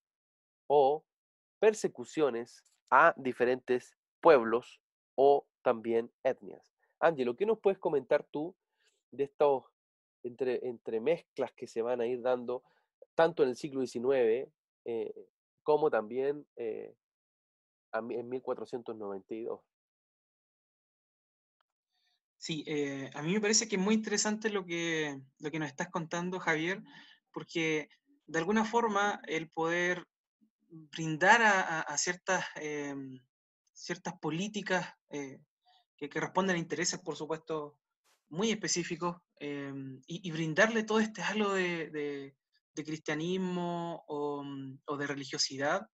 [0.68, 1.02] o
[1.58, 4.82] persecuciones a diferentes pueblos
[5.16, 6.74] o también etnias.
[7.00, 8.54] Ángelo, ¿qué nos puedes comentar tú
[9.10, 9.64] de estos
[10.22, 12.62] entre, entremezclas que se van a ir dando
[13.14, 14.46] tanto en el siglo XIX
[14.84, 15.28] eh,
[15.62, 16.94] como también eh,
[17.94, 19.62] en 1492?
[22.42, 25.68] Sí, eh, a mí me parece que es muy interesante lo que, lo que nos
[25.68, 26.82] estás contando, Javier,
[27.30, 27.88] porque
[28.26, 30.04] de alguna forma el poder
[30.68, 33.20] brindar a, ciertas, em,
[33.72, 35.38] ciertas políticas eh,
[35.96, 37.78] que, responden a intereses, por supuesto,
[38.28, 42.34] muy específicos, y, brindarle todo este halo de,
[42.74, 45.86] cristianismo mm, o, de religiosidad,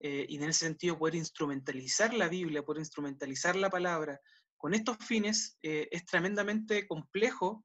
[0.00, 4.18] eh, y en ese sentido poder instrumentalizar la Biblia, poder instrumentalizar la palabra,
[4.62, 7.64] con estos fines eh, es tremendamente complejo,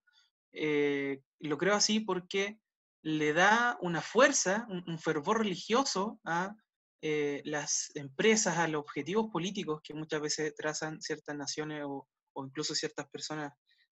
[0.51, 2.59] eh, lo creo así porque
[3.03, 6.55] le da una fuerza, un, fervor religioso a
[7.03, 12.07] eh, las empresas, a los objetivos políticos que muchas veces trazan ciertas naciones o,
[12.43, 13.53] incluso ciertas personas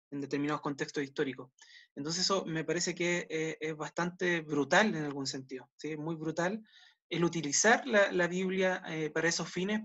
[0.10, 1.52] en determinados contextos históricos.
[1.98, 3.28] Entonces eso me parece que
[3.60, 5.98] es bastante brutal en algún sentido, ¿sí?
[5.98, 6.66] muy brutal
[7.10, 8.82] el utilizar la, la Biblia
[9.13, 9.82] para esos fines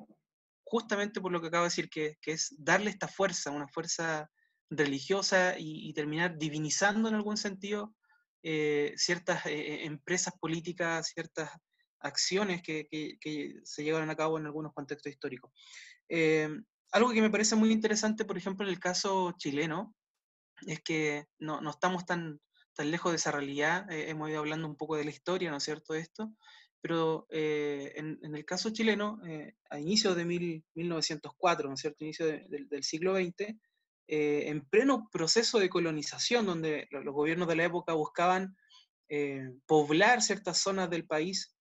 [0.70, 4.31] justamente por lo que acabo de decir, que, es darle esta fuerza, una fuerza
[4.70, 7.94] religiosa y, terminar divinizando en algún sentido
[8.42, 11.50] eh, ciertas eh, eh, empresas políticas, ciertas
[12.00, 12.87] acciones que,
[13.64, 15.50] se llevaron a cabo en algunos contextos históricos.
[16.92, 19.94] algo que me parece muy interesante, por ejemplo, en el caso chileno,
[20.66, 22.40] es que no, estamos tan,
[22.74, 25.64] tan lejos de esa realidad, hemos ido hablando un poco de la historia, ¿no es
[25.64, 26.31] cierto?, de esto,
[26.80, 32.26] pero eh, en, el caso chileno, eh, a inicios de 1904, ¿no es cierto?, inicio
[32.26, 33.54] del siglo XX,
[34.06, 38.56] eh, en pleno proceso de colonización, donde los, gobiernos de la época buscaban
[39.64, 41.56] poblar ciertas zonas del país,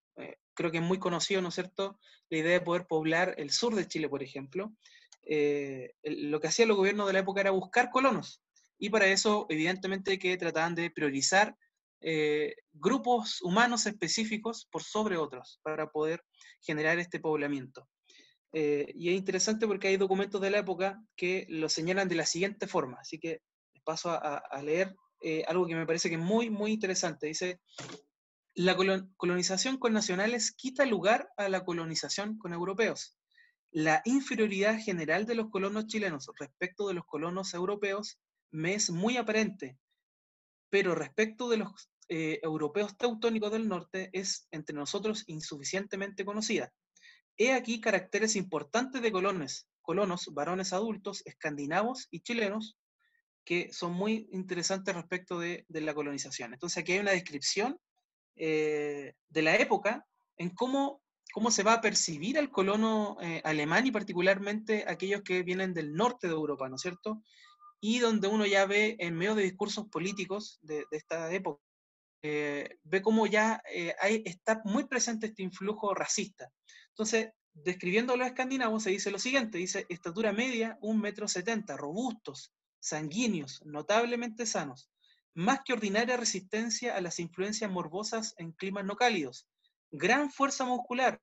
[0.53, 1.97] creo que es muy conocido, ¿no es cierto?,
[2.29, 4.75] la idea de poder poblar el sur de Chile, por ejemplo,
[5.23, 8.43] lo que hacían los gobiernos de la época era buscar colonos,
[8.77, 11.55] y para eso, evidentemente, que trataban de priorizar
[12.01, 16.23] eh, grupos humanos específicos por sobre otros para poder
[16.61, 17.87] generar este poblamiento.
[18.53, 22.25] Eh, y es interesante porque hay documentos de la época que lo señalan de la
[22.25, 23.41] siguiente forma, así que
[23.83, 27.27] paso a, leer eh, algo que me parece que es muy, muy interesante.
[27.27, 27.61] Dice,
[28.53, 28.75] la
[29.17, 33.15] colonización con nacionales quita lugar a la colonización con europeos.
[33.71, 38.19] La inferioridad general de los colonos chilenos respecto de los colonos europeos
[38.51, 39.77] me es muy aparente,
[40.69, 46.71] pero respecto de los eh, europeos teutónicos del norte es entre nosotros insuficientemente conocida.
[47.37, 52.77] He aquí caracteres importantes de colones, colonos, varones adultos, escandinavos y chilenos,
[53.43, 56.53] que son muy interesantes respecto de, la colonización.
[56.53, 57.79] Entonces aquí hay una descripción
[58.35, 60.05] eh, de la época
[60.37, 61.01] en cómo,
[61.31, 65.93] cómo se va a percibir al colono eh, alemán y particularmente aquellos que vienen del
[65.93, 67.21] norte de Europa, ¿no es cierto?
[67.79, 71.61] Y donde uno ya ve en medio de discursos políticos de, esta época,
[72.23, 73.93] eh, ve cómo ya eh,
[74.25, 76.51] está muy presente este influjo racista.
[76.89, 81.77] Entonces, describiendo a los escandinavos, se dice lo siguiente, dice, estatura media, un metro setenta,
[81.77, 84.89] robustos, sanguíneos, notablemente sanos,
[85.33, 89.47] más que ordinaria resistencia a las influencias morbosas en climas no cálidos,
[89.91, 91.19] gran fuerza muscular,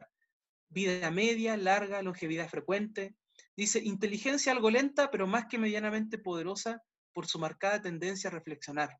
[0.68, 3.14] vida media, larga, longevidad frecuente,
[3.56, 8.98] Dice, inteligencia algo lenta, pero más que medianamente poderosa por su marcada tendencia a reflexionar,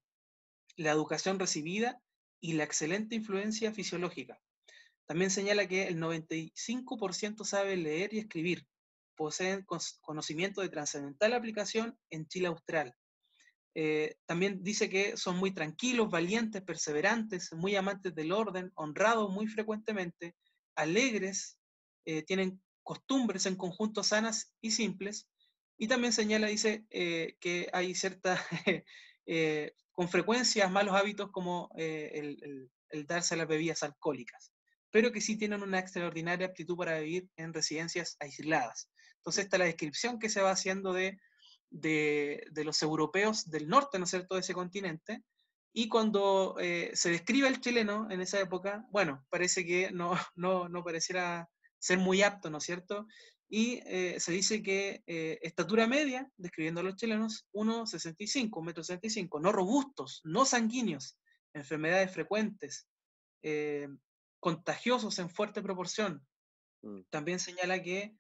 [0.77, 2.01] la educación recibida
[2.40, 4.38] y la excelente influencia fisiológica.
[5.07, 8.67] También señala que el 95% sabe leer y escribir,
[9.17, 9.64] poseen
[10.01, 12.95] conocimiento de trascendental aplicación en Chile austral.
[13.75, 19.49] Eh, también dice que son muy tranquilos, valientes, perseverantes, muy amantes del orden, honrados muy
[19.49, 20.37] frecuentemente,
[20.77, 21.59] alegres,
[22.05, 25.29] eh, tienen costumbres en conjuntos sanas y simples.
[25.77, 28.40] Y también señala, dice, eh, que hay cierta,
[29.27, 32.70] eh, con frecuencia malos hábitos como eh, el,
[33.09, 34.53] darse las bebidas alcohólicas,
[34.92, 38.88] pero que sí tienen una extraordinaria aptitud para vivir en residencias aisladas.
[39.16, 41.18] Entonces, esta es la descripción que se va haciendo de,
[41.70, 45.25] de, los europeos del norte, ¿no es cierto?, de ese continente,
[45.73, 50.85] y cuando se describe el chileno en esa época, bueno, parece que no, no, no
[50.85, 51.49] pareciera
[51.85, 53.07] ser muy apto, ¿no es cierto?
[53.47, 59.53] Y eh, se dice que eh, estatura media, describiendo a los chilenos, 1,65, 1,65 no
[59.53, 61.18] robustos, no sanguíneos,
[61.53, 62.88] enfermedades frecuentes,
[64.40, 66.27] contagiosos en fuerte proporción.
[66.81, 67.01] Mm.
[67.11, 68.16] También señala que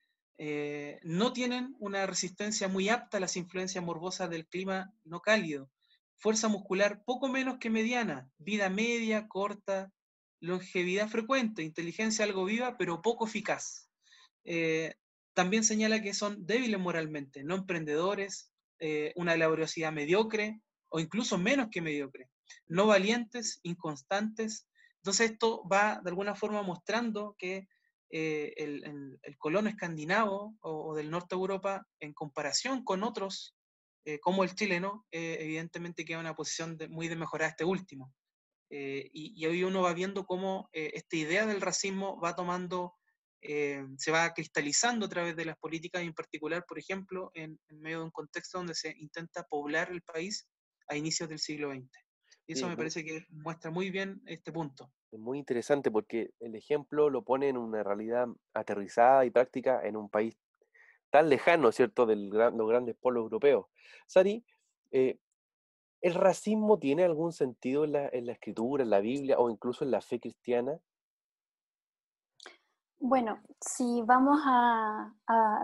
[1.02, 5.70] no tienen una resistencia muy apta a las influencias morbosas del clima no cálido,
[6.16, 9.90] fuerza muscular poco menos que mediana, vida media, corta,
[10.44, 13.88] longevidad frecuente, inteligencia algo viva, pero poco eficaz.
[14.44, 14.94] Eh,
[15.32, 21.68] también señala que son débiles moralmente, no emprendedores, eh, una laboriosidad mediocre o incluso menos
[21.70, 22.28] que mediocre,
[22.66, 24.68] no valientes, inconstantes.
[24.98, 27.66] Entonces esto va de alguna forma mostrando que
[28.10, 33.56] eh, el, colono escandinavo o, del norte de Europa, en comparación con otros
[34.20, 38.12] como el chileno, evidentemente queda en una posición muy de mejorar este último.
[38.76, 42.94] Eh, y, hoy uno va viendo cómo esta idea del racismo va tomando,
[43.40, 47.98] se va cristalizando a través de las políticas, y en particular, por ejemplo, en, medio
[47.98, 50.48] de un contexto donde se intenta poblar el país
[50.88, 51.88] a inicios del siglo XX.
[52.46, 54.90] Y eso me parece que muestra muy bien este punto.
[55.12, 59.96] Es muy interesante porque el ejemplo lo pone en una realidad aterrizada y práctica en
[59.96, 60.36] un país
[61.10, 63.66] tan lejano, ¿cierto?, de los grandes polos europeos.
[64.08, 64.44] Sari,
[64.90, 65.20] eh,
[66.04, 70.02] ¿el racismo tiene algún sentido en la, escritura, en la Biblia o incluso en la
[70.02, 70.78] fe cristiana?
[72.98, 75.14] Bueno, si vamos a,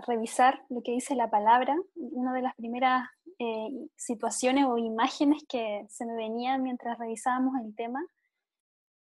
[0.07, 5.85] revisar lo que dice la palabra, una de las primeras eh, situaciones o imágenes que
[5.89, 8.03] se me venían mientras revisábamos el tema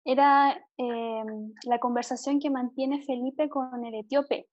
[0.05, 1.24] era eh,
[1.64, 4.46] la conversación que mantiene Felipe con el etíope,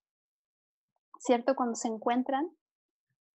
[1.19, 1.53] ¿cierto?
[1.53, 2.49] Cuando se encuentran.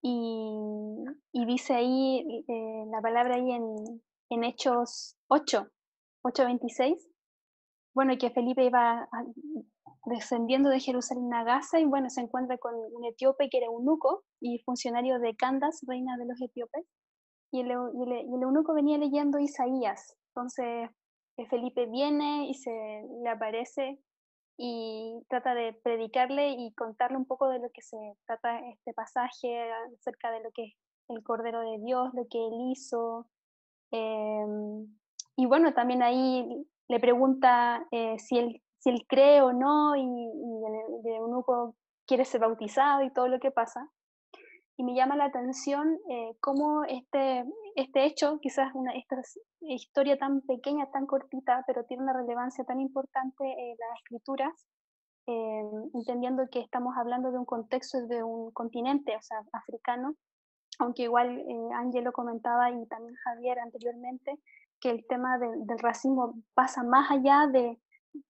[0.03, 5.69] Y, dice ahí eh, la palabra ahí en, en Hechos 8,
[6.25, 6.97] 8.26,
[7.95, 9.09] bueno, que Felipe iba
[10.07, 14.25] descendiendo de Jerusalén a Gaza y bueno, se encuentra con un etíope que era eunuco
[14.41, 16.87] y funcionario de Candas, reina de los etíopes,
[17.53, 20.17] y el, y eunuco venía leyendo Isaías.
[20.29, 20.91] Entonces
[21.37, 22.71] eh, Felipe viene y se
[23.23, 24.01] le aparece
[24.65, 27.97] y trata de predicarle y contarle un poco de lo que se
[28.27, 30.75] trata este pasaje, acerca de lo que es
[31.09, 33.27] el Cordero de Dios, lo que él hizo.
[33.91, 34.87] Em,
[35.35, 40.03] y bueno, también ahí le pregunta eh, si, él, si él cree o no, y,
[40.03, 41.75] y el, eunuco
[42.07, 43.91] quiere ser bautizado y todo lo que pasa.
[44.77, 47.45] Y me llama la atención eh, cómo este,
[47.77, 49.17] este hecho, quizás una, esta
[49.61, 54.67] historia tan pequeña, tan cortita, pero tiene una relevancia tan importante en las escrituras,
[55.27, 55.63] eh,
[55.95, 60.17] entendiendo que estamos hablando de un contexto de un continente, o sea, africano,
[60.79, 64.39] aunque igual eh, Ángelo comentaba y también Javier anteriormente,
[64.81, 67.81] que el tema del racismo pasa más allá de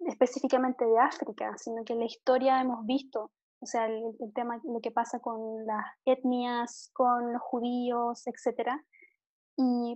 [0.00, 4.60] específicamente de África, sino que en la historia hemos visto, o sea, el, el tema,
[4.64, 8.84] lo que pasa con las etnias, con los judíos, etcétera,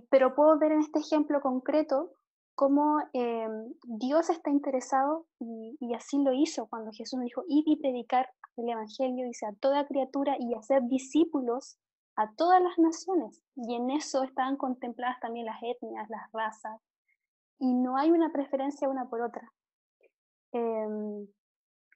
[0.09, 2.11] pero puedo ver en este ejemplo concreto
[2.55, 3.47] cómo eh,
[3.83, 9.27] Dios está interesado y, así lo hizo cuando Jesús dijo, id y predicar el Evangelio,
[9.27, 11.77] dice, a toda criatura y hacer discípulos
[12.15, 13.43] a todas las naciones.
[13.55, 16.81] Y en eso estaban contempladas también las etnias, las razas.
[17.59, 19.53] Y no hay una preferencia una por otra.
[20.51, 21.27] Em,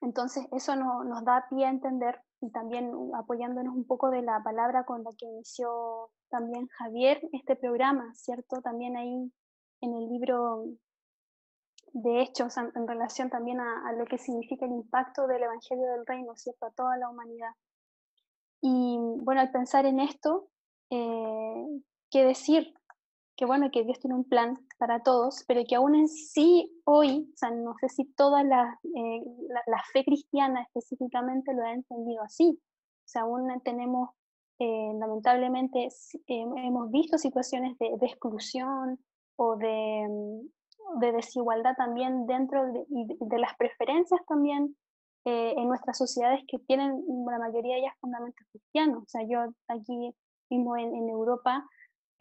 [0.02, 4.42] entonces, eso no, nos da pie a entender y también apoyándonos un poco de la
[4.44, 8.62] palabra con la que inició también Javier este programa, ¿cierto?
[8.62, 9.32] También ahí
[9.82, 10.66] en el libro
[11.94, 16.36] de Hechos, en, relación también a, lo que significa el impacto del Evangelio del Reino,
[16.36, 16.66] ¿cierto?
[16.66, 17.52] A toda la humanidad.
[18.62, 20.50] Y bueno, al pensar en esto,
[20.90, 21.66] eh,
[22.10, 22.74] ¿qué decir?
[23.42, 27.28] Que bueno, que Dios tiene un plan para todos, pero que aún en sí hoy,
[27.34, 29.22] o sea, no sé si toda la, eh,
[29.66, 32.62] la, fe cristiana específicamente lo ha entendido así.
[32.62, 34.12] O sea, aún tenemos,
[34.60, 39.00] eh, lamentablemente, eh, hemos visto situaciones de, exclusión
[39.38, 44.78] o de, mm, de, desigualdad también dentro de, de las preferencias también
[45.26, 49.02] en nuestras sociedades que tienen la mayoría de ellas fundamentos cristianos.
[49.02, 50.14] O sea, yo aquí
[50.52, 51.66] mismo en, en Europa,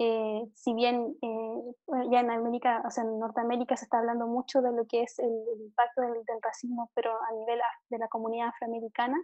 [0.03, 4.62] eh, si bien eh, ya en América, o sea, en Norteamérica se está hablando mucho
[4.62, 5.30] de lo que es el,
[5.61, 9.18] impacto del, racismo, pero a nivel de la comunidad afroamericana,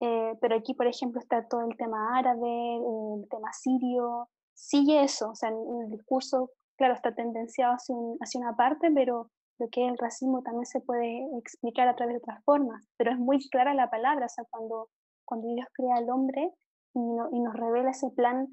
[0.00, 5.32] eh, pero aquí, por ejemplo, está todo el tema árabe, el tema sirio, sigue eso,
[5.32, 9.28] o sea, el discurso claro, está tendenciado hacia, hacia una parte, pero
[9.58, 13.12] lo que es el racismo también se puede explicar a través de otras formas, pero
[13.12, 14.88] es muy clara la palabra, o sea, cuando,
[15.26, 16.54] cuando Dios crea al hombre
[16.94, 18.48] y, y nos revela ese plan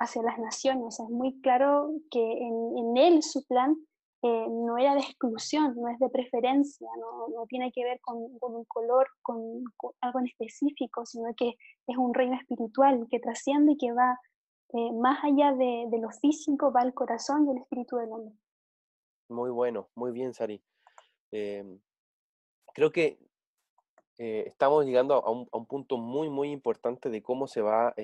[0.00, 3.76] hacia las naciones, es muy claro que en, en él su plan
[4.22, 8.38] eh, no era de exclusión, no es de preferencia, no, no tiene que ver con,
[8.38, 9.64] con un color, con,
[10.02, 11.54] algo en específico, sino que
[11.86, 14.18] es un reino espiritual que trasciende y que va
[14.74, 18.34] eh, más allá de, de, lo físico, va al corazón y el espíritu del hombre.
[19.30, 20.62] Muy bueno, muy bien, Sari.
[21.30, 21.80] Em,
[22.74, 23.18] creo que
[24.18, 27.94] eh, estamos llegando a un, a un, punto muy, muy importante de cómo se va,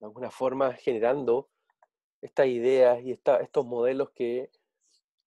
[0.00, 1.48] de alguna forma, generando
[2.20, 4.50] estas ideas y esta, estos modelos que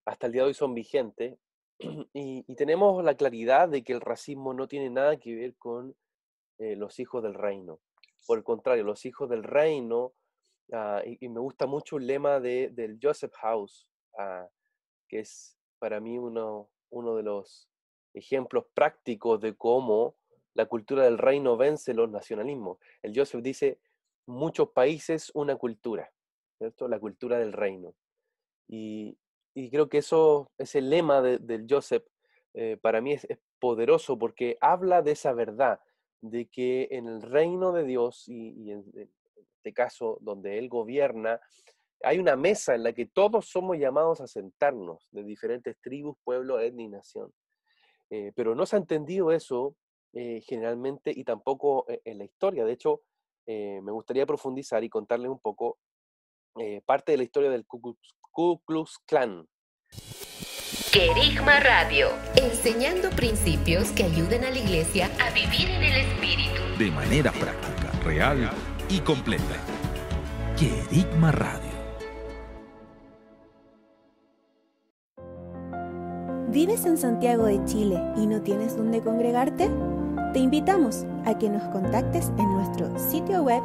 [0.06, 1.38] hasta el día de hoy son vigentes
[1.80, 5.96] y, y, tenemos la claridad de que el racismo no tiene nada que ver con
[6.60, 7.80] eh, los hijos del reino.
[8.28, 10.14] Por el contrario, los hijos del reino,
[10.70, 14.48] uh, y, y, me gusta mucho el lema de, del Joseph House, uh,
[15.08, 17.68] que es para mí uno, uno de los
[18.14, 20.16] ejemplos prácticos de cómo
[20.54, 22.78] la cultura del reino vence los nacionalismos.
[23.02, 23.80] El Joseph dice,
[24.32, 26.12] muchos países, una cultura,
[26.58, 26.88] ¿cierto?
[26.88, 27.94] La cultura del reino.
[28.68, 29.18] Y,
[29.54, 32.06] y creo que eso, ese lema del de Joseph,
[32.54, 35.80] eh, para mí es, es, poderoso porque habla de esa verdad,
[36.22, 38.84] de que en el reino de Dios y, en,
[39.58, 41.40] este caso donde Él gobierna,
[42.04, 46.62] hay una mesa en la que todos somos llamados a sentarnos, de diferentes tribus, pueblos,
[46.64, 47.32] etnia y nación.
[48.10, 49.76] Eh, pero no se ha entendido eso
[50.14, 52.66] eh, generalmente y tampoco en la historia.
[52.66, 53.04] De hecho,
[53.48, 55.78] me gustaría profundizar y contarles un poco
[56.86, 58.00] parte de la historia del Ku Klux,
[58.32, 59.48] Ku Klux Klan.
[60.92, 66.62] Querigma Radio, enseñando principios que ayuden a la iglesia a vivir en el Espíritu.
[66.78, 68.50] De manera práctica, real
[68.90, 69.56] y completa.
[70.60, 71.72] Querigma Radio.
[76.50, 79.70] ¿Vives en Santiago de Chile y no tienes dónde congregarte?
[80.34, 83.62] Te invitamos a que nos contactes en nuestro sitio web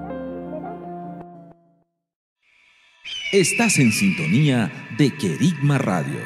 [3.34, 6.21] Estás en sintonía de Querigma Radio,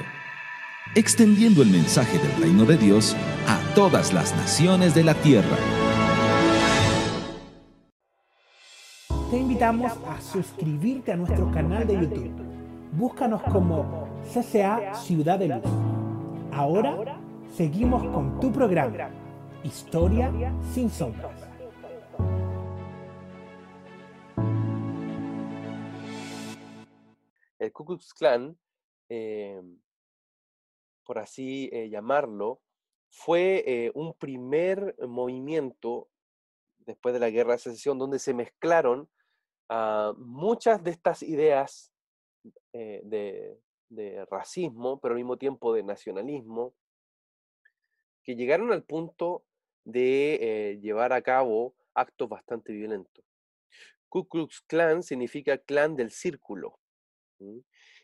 [0.93, 5.57] extendiendo el mensaje del reino de Dios a todas las naciones de la tierra.
[9.31, 12.31] Te invitamos a suscribirte a nuestro canal de YouTube.
[12.91, 15.63] Búscanos como CCA Ciudad de Luz.
[16.51, 17.19] Ahora
[17.49, 19.11] seguimos con tu programa,
[19.63, 20.31] Historia
[20.73, 21.39] sin sombras.
[27.59, 28.57] El Ku Klux Klan,
[29.09, 29.61] eh,
[31.05, 32.61] por así eh, llamarlo,
[33.09, 36.09] fue eh, un primer movimiento
[36.79, 39.09] después de la Guerra de Secesión donde se mezclaron
[39.69, 41.93] uh, muchas de estas ideas
[42.73, 43.61] eh, de,
[43.95, 46.73] de, racismo, pero al mismo tiempo de nacionalismo,
[48.23, 49.43] que llegaron al punto
[49.83, 53.23] de eh, llevar a cabo actos bastante violentos.
[54.07, 56.79] Ku Klux Klan significa clan del círculo.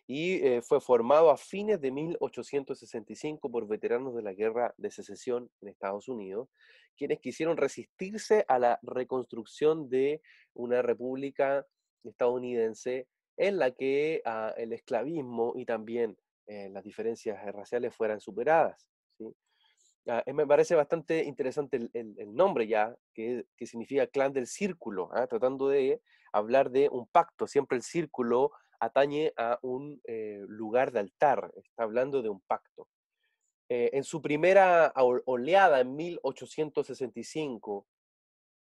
[0.07, 5.49] y eh, fue formado a fines de 1865 por veteranos de la Guerra de Secesión
[5.61, 6.49] en Estados Unidos,
[6.97, 10.21] quienes quisieron resistirse a la reconstrucción de
[10.53, 11.65] una república
[12.03, 13.07] estadounidense
[13.39, 16.15] en la que uh, el esclavismo y también
[16.45, 18.87] eh, las diferencias raciales fueran superadas.
[19.17, 19.25] ¿sí?
[19.25, 25.25] Uh, me parece bastante interesante el, nombre ya, que, que, significa clan del círculo, ¿eh?
[25.27, 30.99] tratando de hablar de un pacto, siempre el círculo atañe a un eh, lugar de
[30.99, 32.87] altar, está hablando de un pacto.
[33.67, 37.85] Eh, en su primera oleada en 1865,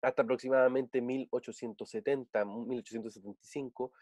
[0.03, 3.93] hasta aproximadamente 1870, 1875,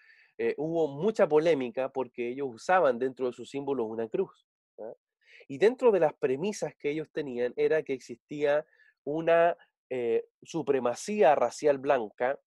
[0.43, 4.47] eh, hubo mucha polémica porque ellos usaban dentro de sus símbolos una cruz.
[5.49, 8.64] Y dentro de las premisas que ellos tenían era que existía
[9.05, 9.55] una
[9.91, 12.38] eh, supremacía racial blanca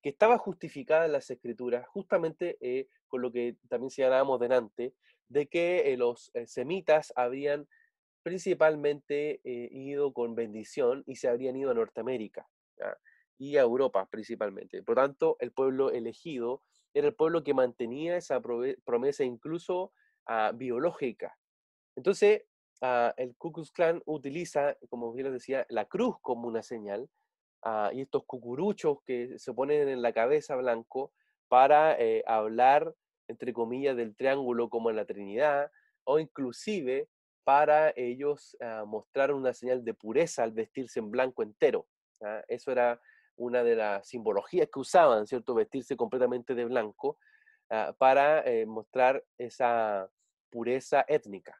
[0.00, 4.94] que estaba justificada en las escrituras justamente eh, con lo que también señalábamos delante,
[5.28, 7.66] de que eh, los semitas habían
[8.22, 12.46] principalmente ido con bendición y se habrían ido a Norteamérica
[13.38, 14.82] y a Europa principalmente.
[14.82, 16.62] Por tanto, el pueblo elegido
[16.94, 19.92] era el pueblo que mantenía esa promesa incluso
[20.28, 21.36] uh, biológica.
[21.96, 22.42] Entonces,
[22.82, 23.72] uh, el Ku Klux
[24.06, 27.08] utiliza, como bien les decía, la cruz como una señal,
[27.64, 31.12] uh, y estos cucuruchos que se ponen en la cabeza blanco
[31.48, 32.94] para eh, hablar,
[33.26, 35.70] entre comillas, del triángulo como en la Trinidad,
[36.04, 37.08] o inclusive
[37.42, 41.88] para ellos mostrar una señal de pureza al vestirse en blanco entero.
[42.22, 42.44] ¿ah?
[42.46, 43.00] Eso era
[43.40, 45.54] una de las simbologías que usaban, ¿cierto?
[45.54, 47.18] Vestirse completamente de blanco
[47.70, 50.08] ah, para eh, mostrar esa
[50.50, 51.58] pureza étnica.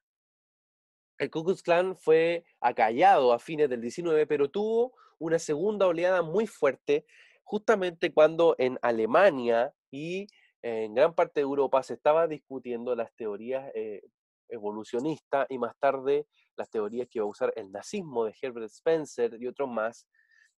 [1.19, 6.23] El Ku Klux Klan fue acallado a fines del 19, pero tuvo una segunda oleada
[6.23, 7.07] muy fuerte
[7.45, 10.27] justamente cuando en Alemania y
[10.63, 14.03] en gran parte de Europa se estaba discutiendo las teorías eh,
[14.49, 16.27] evolucionistas y más tarde
[16.57, 20.07] las teorías que iba a usar el nazismo de Herbert Spencer y otros más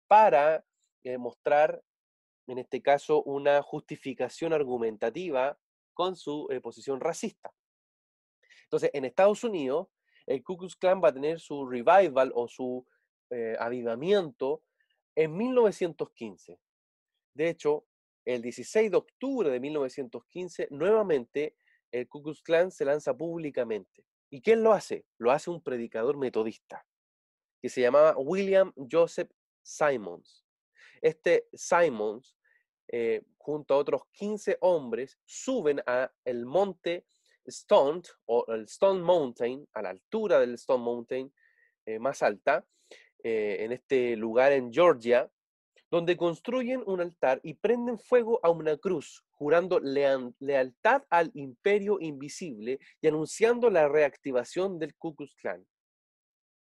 [0.08, 0.64] para
[1.04, 1.84] eh, mostrar,
[2.48, 5.58] en este caso, una justificación argumentativa
[5.94, 7.54] con su eh, posición racista.
[8.64, 9.88] Entonces, en Estados Unidos,
[10.26, 12.86] el Ku Klux Klan va a tener su revival o su
[13.60, 14.62] avivamiento
[15.16, 16.60] en 1915.
[17.34, 17.86] De hecho,
[18.26, 21.56] el 16 de octubre de 1915, nuevamente
[21.92, 24.06] el Ku Klux Klan se lanza públicamente.
[24.30, 25.06] ¿Y quién lo hace?
[25.18, 26.86] Lo hace un predicador metodista
[27.62, 29.30] que se llamaba William Joseph
[29.62, 30.46] Simons.
[31.02, 32.38] Este Simons,
[32.88, 37.06] eh, junto a otros 15 hombres, suben a el monte
[37.46, 41.34] Stone o el Stone Mountain, a la altura del Stone Mountain
[41.86, 42.66] eh, más alta,
[43.24, 45.30] eh, en este lugar en Georgia,
[45.90, 52.80] donde construyen un altar y prenden fuego a una cruz, jurando lealtad al imperio invisible
[53.02, 55.66] y anunciando la reactivación del Ku Klux Klan.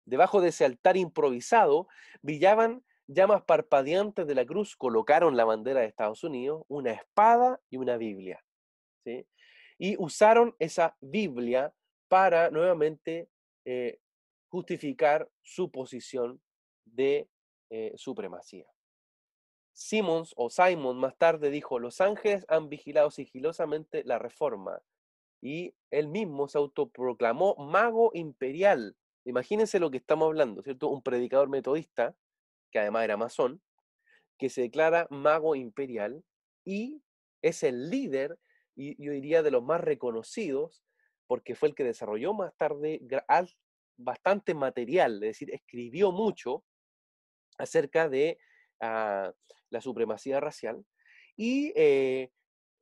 [0.06, 1.88] Debajo de ese altar improvisado
[2.22, 7.78] brillaban llamas parpadeantes de la cruz, colocaron la bandera de Estados Unidos, una espada y
[7.78, 8.44] una Biblia.
[9.78, 11.74] Y usaron esa Biblia
[12.08, 13.30] para nuevamente
[13.66, 14.00] eh,
[14.50, 16.42] justificar su posición
[16.86, 17.28] de
[17.70, 18.68] eh, supremacía.
[19.74, 24.80] Simmons o Simon más tarde dijo, los ángeles han vigilado sigilosamente la reforma
[25.42, 28.96] y él mismo se autoproclamó mago imperial.
[29.26, 30.90] Imagínense lo que estamos hablando, ¿cierto?
[30.90, 32.16] Un predicador metodista,
[32.74, 33.62] que además era masón,
[34.38, 36.24] que se declara mago imperial
[36.66, 37.02] y
[37.42, 38.40] es el líder,
[38.76, 40.84] y yo diría de los más reconocidos,
[41.28, 43.00] porque fue el que desarrolló más tarde
[43.98, 46.66] bastante material, es decir, escribió mucho
[47.58, 48.40] acerca de
[48.82, 49.32] ah,
[49.70, 50.84] la supremacía racial.
[51.36, 52.32] Y eh,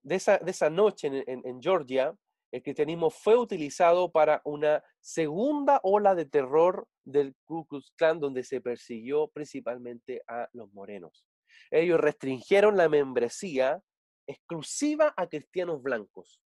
[0.04, 2.16] de, esa, de, esa, noche en, Georgia,
[2.52, 8.44] el cristianismo fue utilizado para una segunda ola de terror del Ku Klux Klan, donde
[8.44, 11.26] se persiguió principalmente a los morenos.
[11.70, 13.82] Ellos restringieron la membresía
[14.28, 16.42] exclusiva a cristianos blancos.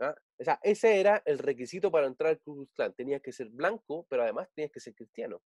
[0.00, 0.14] ¿ah?
[0.38, 2.94] O sea, ese era el requisito para entrar al Ku Klux Klan.
[2.94, 5.42] Tenías que ser blanco, pero además tenías que ser cristiano.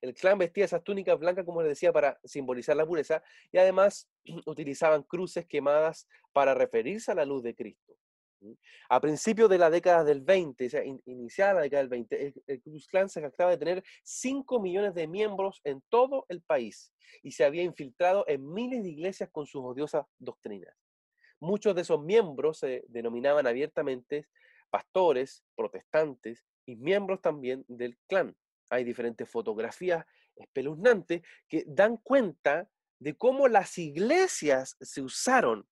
[0.00, 4.10] El clan vestía esas túnicas blancas, como les decía, para simbolizar la pureza y además
[4.46, 7.96] utilizaban cruces quemadas para referirse a la luz de Cristo.
[8.88, 12.62] A principios de la década del 20, o sea, iniciada la década del 20, el,
[12.62, 16.92] Ku Klux Klan se jactaba de tener 5 millones de miembros en todo el país
[17.22, 20.74] y se había infiltrado en miles de iglesias con sus odiosas doctrinas.
[21.40, 24.26] Muchos de esos miembros se denominaban abiertamente
[24.70, 28.36] pastores, protestantes y miembros también del clan
[28.70, 30.04] hay diferentes fotografías
[30.36, 32.68] espeluznantes que dan cuenta
[32.98, 35.66] de cómo las iglesias se usaron,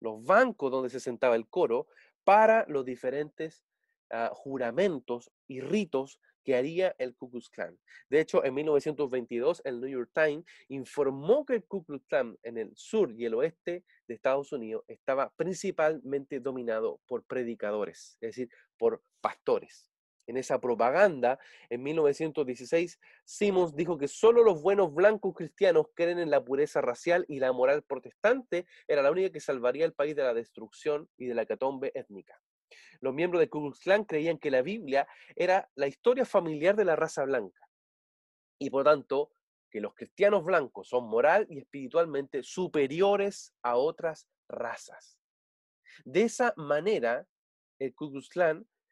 [0.00, 1.86] los bancos donde se sentaba el coro,
[2.24, 3.64] para los diferentes
[4.10, 7.78] ah, juramentos y ritos que haría el Ku Klux Klan.
[8.08, 12.58] De hecho, en 1922, el New York Times informó que el Ku Klux Klan en
[12.58, 18.50] el sur y el oeste de Estados Unidos estaba principalmente dominado por predicadores, es decir,
[18.78, 19.89] por pastores
[20.30, 26.30] en esa propaganda, en 1916, Simmons dijo que solo los buenos blancos cristianos creen en
[26.30, 30.22] la pureza racial y la moral protestante era la única que salvaría el país de
[30.22, 32.40] la destrucción y de la catombe étnica.
[33.00, 33.72] Los miembros de Ku
[34.06, 37.68] creían que la Biblia era la historia familiar de la raza blanca
[38.58, 39.32] y por tanto
[39.70, 45.18] que los cristianos blancos son moral y espiritualmente superiores a otras razas.
[46.04, 47.26] De esa manera,
[47.78, 48.12] el Ku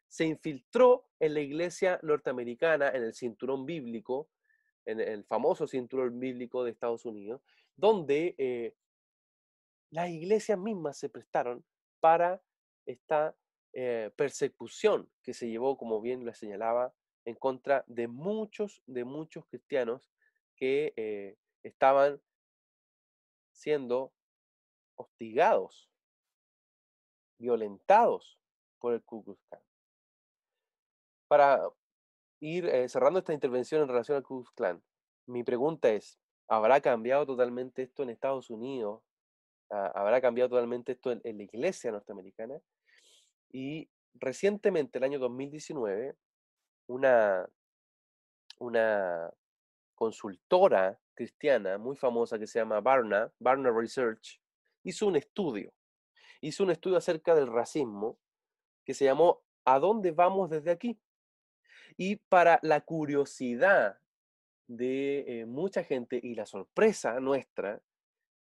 [0.09, 4.27] se infiltró en la iglesia norteamericana, en el cinturón bíblico,
[4.85, 7.41] en el famoso cinturón bíblico de Estados Unidos,
[7.77, 8.75] donde eh,
[9.91, 11.63] las iglesias mismas se prestaron
[11.99, 12.41] para
[12.87, 13.35] esta
[13.73, 16.93] eh, persecución que se llevó, como bien lo señalaba,
[17.25, 20.09] en contra de muchos, de muchos cristianos
[20.55, 22.19] que eh, estaban
[23.51, 24.11] siendo
[24.95, 25.91] hostigados,
[27.37, 28.39] violentados
[28.79, 29.68] por el Ku Klux Klan
[31.29, 31.61] para
[32.41, 34.83] ir eh, cerrando esta intervención en relación al Ku Klux Klan,
[35.27, 39.03] mi pregunta es, ¿habrá cambiado totalmente esto en Estados Unidos?
[39.71, 42.59] Ah, ¿Habrá cambiado totalmente esto en, la iglesia norteamericana?
[43.51, 46.15] Y recientemente, el año 2019,
[46.87, 47.47] una,
[48.57, 49.31] una
[49.93, 54.41] consultora cristiana muy famosa que se llama Barna, Barna Research,
[54.83, 55.71] hizo un estudio.
[56.41, 58.17] Hizo un estudio acerca del racismo
[58.83, 60.99] que se llamó ¿A dónde vamos desde aquí?
[62.01, 63.99] Y para la curiosidad
[64.69, 67.81] de eh, mucha gente y la sorpresa nuestra,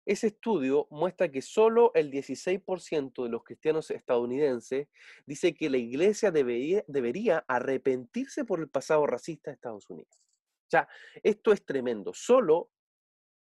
[0.05, 4.87] ese estudio muestra que solo el 16% de los cristianos estadounidenses
[5.25, 10.23] dice que la iglesia debería, debería arrepentirse por el pasado racista de Estados Unidos.
[10.67, 10.87] O sea,
[11.21, 12.13] esto es tremendo.
[12.13, 12.71] Solo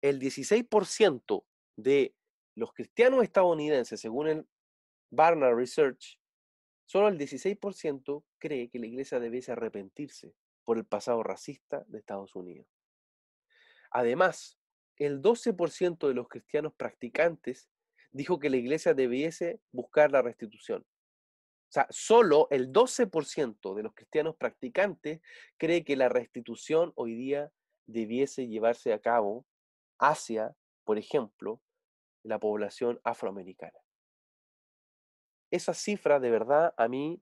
[0.03, 1.45] el 16%
[1.77, 2.17] de
[2.57, 4.47] los cristianos estadounidenses, según el
[5.13, 6.20] Barna Research,
[6.91, 10.35] solo el 16% cree que la iglesia debiese arrepentirse
[10.65, 12.67] por el pasado racista de Estados Unidos.
[13.93, 14.59] Además,
[14.97, 17.71] el 12% de los cristianos practicantes
[18.11, 20.83] dijo que la iglesia debiese buscar la restitución.
[20.83, 25.21] O sea, solo el 12% de los cristianos practicantes
[25.59, 27.53] cree que la restitución hoy día
[27.87, 29.47] debiese llevarse a cabo
[30.01, 31.63] hacia, por ejemplo,
[32.25, 33.80] la población afroamericana.
[35.51, 37.21] Esas cifras de verdad a mí,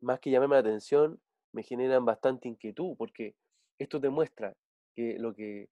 [0.00, 1.20] más que llamarme la atención,
[1.52, 3.36] me generan bastante inquietud porque
[3.78, 4.56] esto demuestra
[4.94, 5.68] que lo que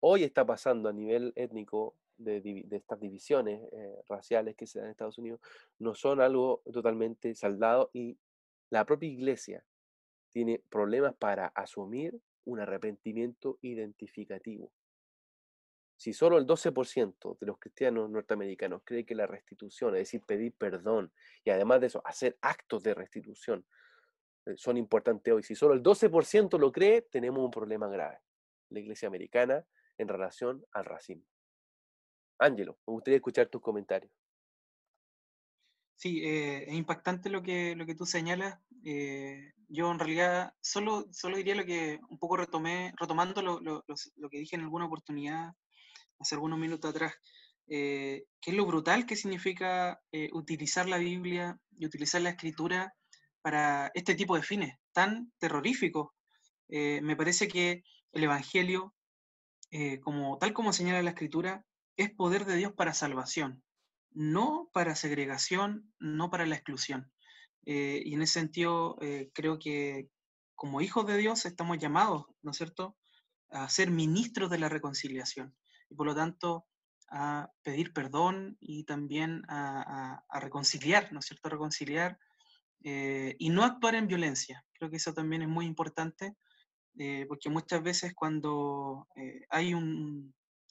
[0.00, 4.92] hoy está pasando a nivel étnico de, estas divisiones eh, raciales que se dan en
[4.92, 5.40] Estados Unidos
[5.78, 8.18] no son algo totalmente saldado y
[8.70, 9.64] la propia iglesia
[10.30, 14.72] tiene problemas para asumir un arrepentimiento identificativo.
[16.02, 20.52] Si solo el 12% de los cristianos norteamericanos cree que la restitución, es decir, pedir
[20.52, 21.12] perdón
[21.44, 23.64] y además de eso, hacer actos de restitución,
[24.46, 25.44] eh, son importantes hoy.
[25.44, 28.18] Si solo el 12% lo cree, tenemos un problema grave.
[28.70, 29.64] La iglesia americana
[29.96, 31.24] en relación al racismo.
[32.40, 34.10] Ángelo, me gustaría escuchar tus comentarios.
[35.94, 38.58] Sí, eh, es impactante lo que, lo que tú señalas.
[38.84, 43.84] Eh, yo en realidad solo, solo diría lo que un poco retomé, retomando lo, lo,
[44.16, 45.54] lo que dije en alguna oportunidad
[46.22, 47.14] hace algunos minutos atrás,
[47.68, 50.00] eh, es lo brutal que significa
[50.32, 52.94] utilizar la Biblia y utilizar la escritura
[53.40, 56.10] para este tipo de fines tan terroríficos.
[56.68, 58.94] me parece que el Evangelio
[59.74, 61.64] eh, como, tal como señala la escritura,
[61.96, 63.64] es poder de Dios para salvación,
[64.10, 67.10] no para segregación, no para la exclusión.
[67.64, 70.10] Eh, y en ese sentido, eh, creo que
[70.54, 72.98] como hijos de Dios estamos llamados, ¿no es cierto?,
[73.48, 75.54] a ser ministros de la reconciliación
[75.92, 76.66] y por lo tanto
[77.08, 82.18] a pedir perdón y también a, reconciliar, ¿no es cierto?, a reconciliar
[82.80, 84.64] y no actuar en violencia.
[84.72, 86.34] Creo que eso también es muy importante
[86.98, 89.72] eh, porque muchas veces cuando eh, hay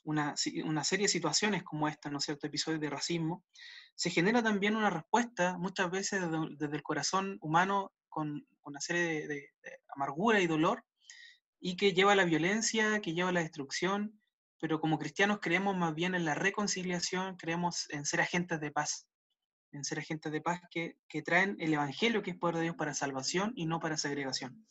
[0.04, 3.44] una, serie de situaciones como esta, ¿no es cierto?, episodios de racismo,
[3.96, 6.22] se genera también una respuesta, muchas veces
[6.58, 9.50] desde, el corazón humano, con, una serie de,
[9.96, 10.84] amargura y dolor,
[11.60, 14.21] y que lleva a la violencia, que lleva a la destrucción,
[14.62, 19.08] pero como cristianos creemos más bien en la reconciliación, creemos en ser agentes de paz,
[19.74, 22.76] en ser agentes de paz que, que traen el Evangelio, que es poder de Dios
[22.76, 24.68] para salvación y no para segregación.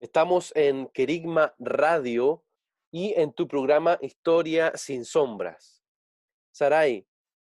[0.00, 2.44] Estamos en Querigma Radio
[2.92, 5.82] y en tu programa Historia sin Sombras.
[6.52, 7.04] Saray,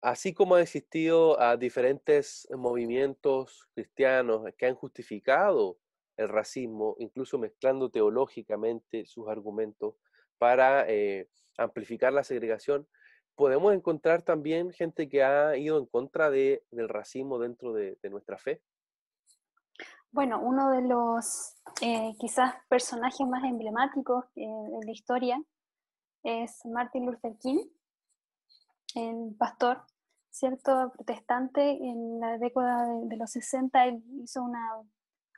[0.01, 5.77] así como ha existido a diferentes movimientos cristianos que han justificado
[6.17, 9.95] el racismo, incluso mezclando teológicamente sus argumentos
[10.41, 12.87] para eh, amplificar la segregación,
[13.35, 18.39] podemos encontrar también gente que ha ido en contra de, del racismo dentro de nuestra
[18.39, 18.59] fe.
[20.13, 24.45] Bueno, uno de los eh, quizás personajes más emblemáticos de
[24.85, 25.41] la historia
[26.23, 27.65] es Martin Luther King,
[28.95, 29.83] el pastor,
[30.29, 34.81] cierto protestante, en la década de, los 60 él hizo una,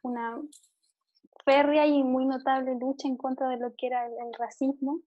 [0.02, 0.42] una
[1.46, 5.00] férrea y muy notable lucha en contra de lo que era el, racismo.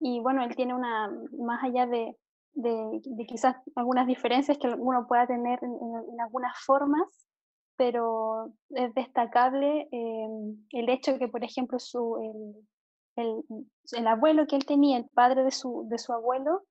[0.00, 2.16] Y bueno, él tiene una, más allá de,
[2.54, 7.28] de, quizás algunas diferencias que uno pueda tener en algunas formas,
[7.78, 12.18] pero es destacable em, el hecho de que, por ejemplo, su,
[13.16, 13.44] el,
[13.92, 16.64] el, abuelo que él tenía, el padre de su, de su abuelo,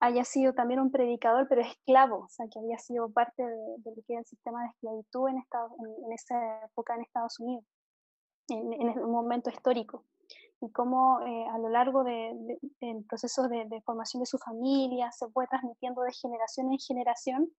[0.00, 4.02] haya sido también un predicador, pero esclavo, o sea, que había sido parte de, lo
[4.02, 7.64] que era el sistema de esclavitud en, en, esa época en Estados Unidos,
[8.48, 10.04] en, en un momento histórico.
[10.60, 15.12] Y cómo eh, a lo largo del de, proceso de, de, formación de su familia
[15.12, 17.52] se fue transmitiendo de generación en generación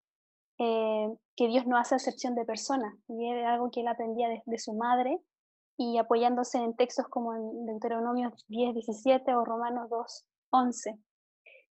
[0.62, 4.60] eh, que Dios no hace excepción de personas, y era algo que él aprendía de,
[4.60, 5.18] su madre,
[5.78, 11.00] y apoyándose en textos como en Deuteronomio 10, 17 o Romanos 2, 11.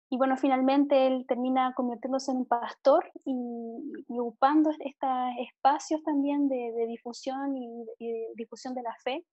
[0.08, 6.86] Y bueno, finalmente él termina convirtiéndose en un pastor y, ocupando estos espacios también de,
[6.86, 7.86] difusión y,
[8.36, 9.26] difusión de la fe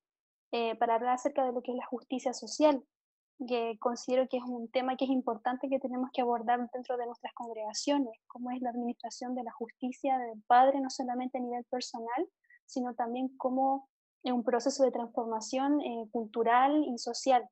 [0.52, 2.84] eh, para hablar acerca de lo que es la justicia social.
[3.48, 7.06] que considero que es un tema que es importante que tenemos que abordar dentro de
[7.06, 11.66] nuestras congregaciones, como es la administración de la justicia del Padre, no solamente a nivel
[11.66, 12.28] personal,
[12.66, 13.90] sino también como
[14.24, 17.48] en un proceso de transformación eh, cultural y social.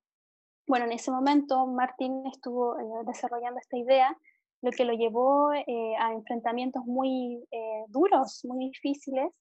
[0.68, 4.18] Bueno, en ese momento Martín estuvo eh, desarrollando esta idea,
[4.62, 7.44] lo que lo llevó eh, a enfrentamientos muy
[7.88, 9.34] duros, muy difíciles.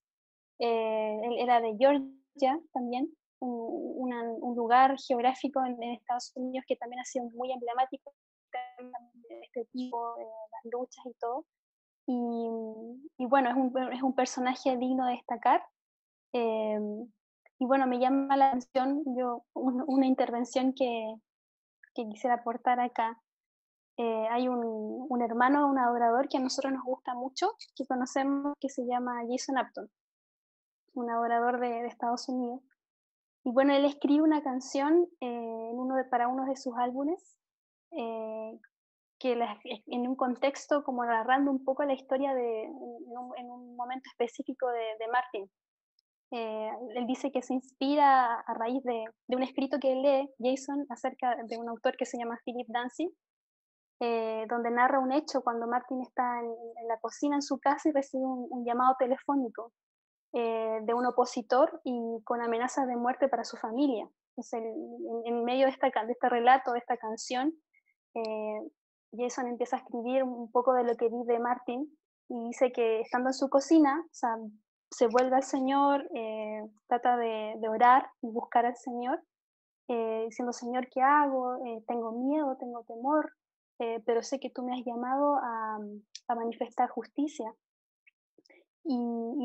[0.58, 3.10] él era de Georgia también,
[3.40, 8.12] un, un lugar geográfico en, Estados Unidos que también ha sido muy emblemático
[9.28, 11.44] de este tipo, de las luchas y todo.
[12.06, 15.62] Y, y bueno, es un, es un, personaje digno de destacar.
[17.61, 21.14] Y bueno, me llama la atención yo, una intervención que,
[21.94, 23.20] quisiera aportar acá.
[23.98, 28.70] Eh, hay un, hermano, un adorador que a nosotros nos gusta mucho, que conocemos, que
[28.70, 29.90] se llama Jason Upton,
[30.94, 32.62] un adorador de, Estados Unidos.
[33.44, 35.70] Y bueno, él escribe una canción eh,
[36.11, 37.36] para uno de sus álbumes,
[37.90, 38.58] eh,
[39.18, 39.38] que
[39.86, 45.08] en un contexto como narrando un poco la historia de, en un, momento específico de
[45.12, 45.50] Martin.
[46.33, 51.37] Eh, él dice que se inspira a raíz de, un escrito que lee Jason acerca
[51.45, 53.12] de un autor que se llama Philip Dancy,
[54.49, 58.24] donde narra un hecho cuando Martin está en, la cocina en su casa y recibe
[58.24, 59.74] un llamado telefónico
[60.33, 64.09] eh, de un opositor y con amenazas de muerte para su familia.
[65.24, 67.53] en, medio de, esta, de este relato, de esta canción,
[68.14, 68.61] eh,
[69.12, 71.85] Jason empieza a escribir un poco de lo que vive Martin
[72.28, 74.07] y dice que estando en su cocina,
[74.91, 79.22] se vuelve al Señor, eh, trata de, orar y buscar al Señor,
[79.88, 81.59] diciendo, Señor, ¿qué hago?
[81.88, 83.32] tengo miedo, tengo temor,
[84.07, 85.78] pero sé que tú me has llamado a,
[86.34, 87.53] manifestar justicia.
[88.84, 88.97] Y,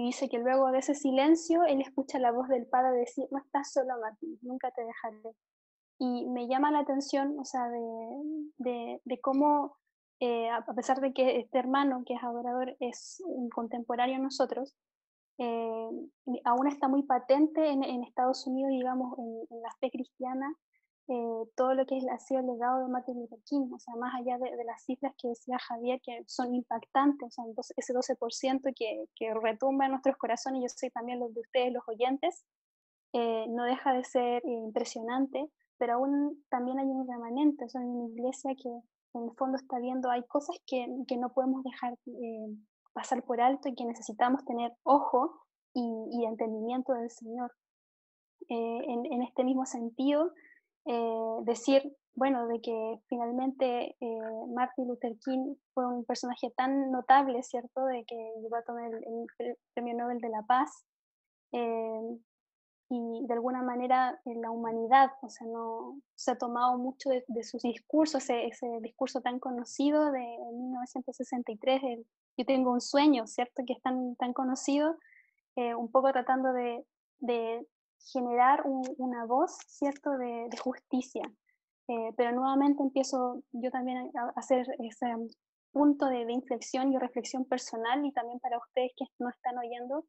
[0.06, 3.74] dice que luego de ese silencio, él escucha la voz del padre decir, no estás
[3.74, 5.36] solo, Martín, nunca te dejaré.
[5.98, 9.78] Y me llama la atención, o sea, de, de, cómo,
[10.20, 14.76] eh, a pesar de que este hermano, que es adorador, es un contemporáneo a nosotros,
[15.38, 15.90] eh,
[16.46, 20.54] aún está muy patente en, en Estados Unidos, digamos, en, la fe cristiana,
[21.08, 24.16] eh, todo lo que ha sido el legado de Martin Luther King, o sea, más
[24.16, 27.46] allá de, las cifras que decía Javier, que son impactantes, o sea,
[27.78, 31.84] ese 12% que, que retumba en nuestros corazones, yo sé también los de ustedes, los
[31.88, 32.46] oyentes,
[33.14, 37.82] eh, no deja de ser eh, impresionante, pero aún también hay un remanente, o sea,
[37.82, 41.64] hay una iglesia que en el fondo está viendo, hay cosas que, que no podemos
[41.64, 41.98] dejar
[42.96, 45.41] pasar por alto y que necesitamos tener ojo
[45.74, 47.52] y, entendimiento del Señor.
[48.48, 50.32] En, en, este mismo sentido,
[50.86, 51.82] eh, decir,
[52.16, 54.20] bueno, de que finalmente eh,
[54.54, 59.56] Martin Luther King fue un personaje tan notable, ¿cierto?, de que llegó a tomar el,
[59.74, 60.86] Premio Nobel de la Paz.
[62.90, 67.10] Eh, y de alguna manera en la humanidad, o sea, no se ha tomado mucho
[67.10, 72.06] de, sus discursos, ese, discurso tan conocido de 1963, el
[72.38, 74.98] Yo tengo un sueño, ¿cierto?, que es tan, tan conocido,
[75.56, 76.86] un poco tratando de,
[77.20, 77.66] de
[78.12, 81.24] generar una voz, ¿cierto?, de, justicia.
[81.88, 85.08] Eh, pero nuevamente empiezo yo también a, hacer ese
[85.72, 90.06] punto de, inflexión y reflexión personal y también para ustedes que no están oyendo,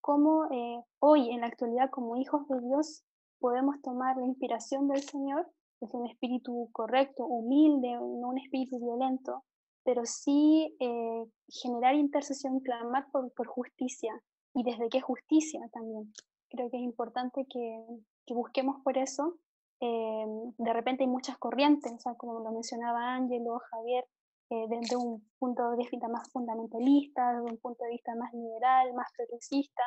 [0.00, 3.04] cómo eh, hoy en la actualidad como hijos de Dios
[3.38, 5.46] podemos tomar la inspiración del Señor,
[5.80, 9.44] es un espíritu correcto, humilde, no un espíritu violento,
[9.84, 14.12] pero sí eh, generar intercesión, clamar por, justicia.
[14.52, 16.12] ¿Y desde qué justicia también?
[16.50, 17.84] creo que es importante que,
[18.26, 19.36] que busquemos por eso.
[19.80, 20.26] Eh,
[20.58, 24.04] de repente hay muchas corrientes, o sea, como lo mencionaba Ángelo, Javier,
[24.50, 28.92] eh, desde un punto de vista más fundamentalista, desde un punto de vista más liberal,
[28.94, 29.82] más progresista,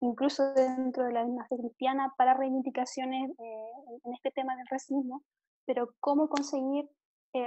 [0.00, 5.22] incluso dentro de la misma fe cristiana, para reivindicaciones eh, en este tema del racismo,
[5.64, 6.88] pero cómo conseguir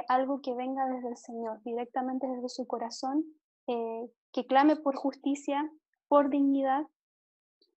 [0.07, 3.25] algo que venga desde el Señor, directamente desde su corazón,
[3.65, 5.67] que clame por justicia,
[6.07, 6.85] por dignidad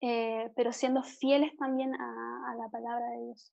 [0.03, 3.53] eh, pero siendo fieles también a, la palabra de Dios.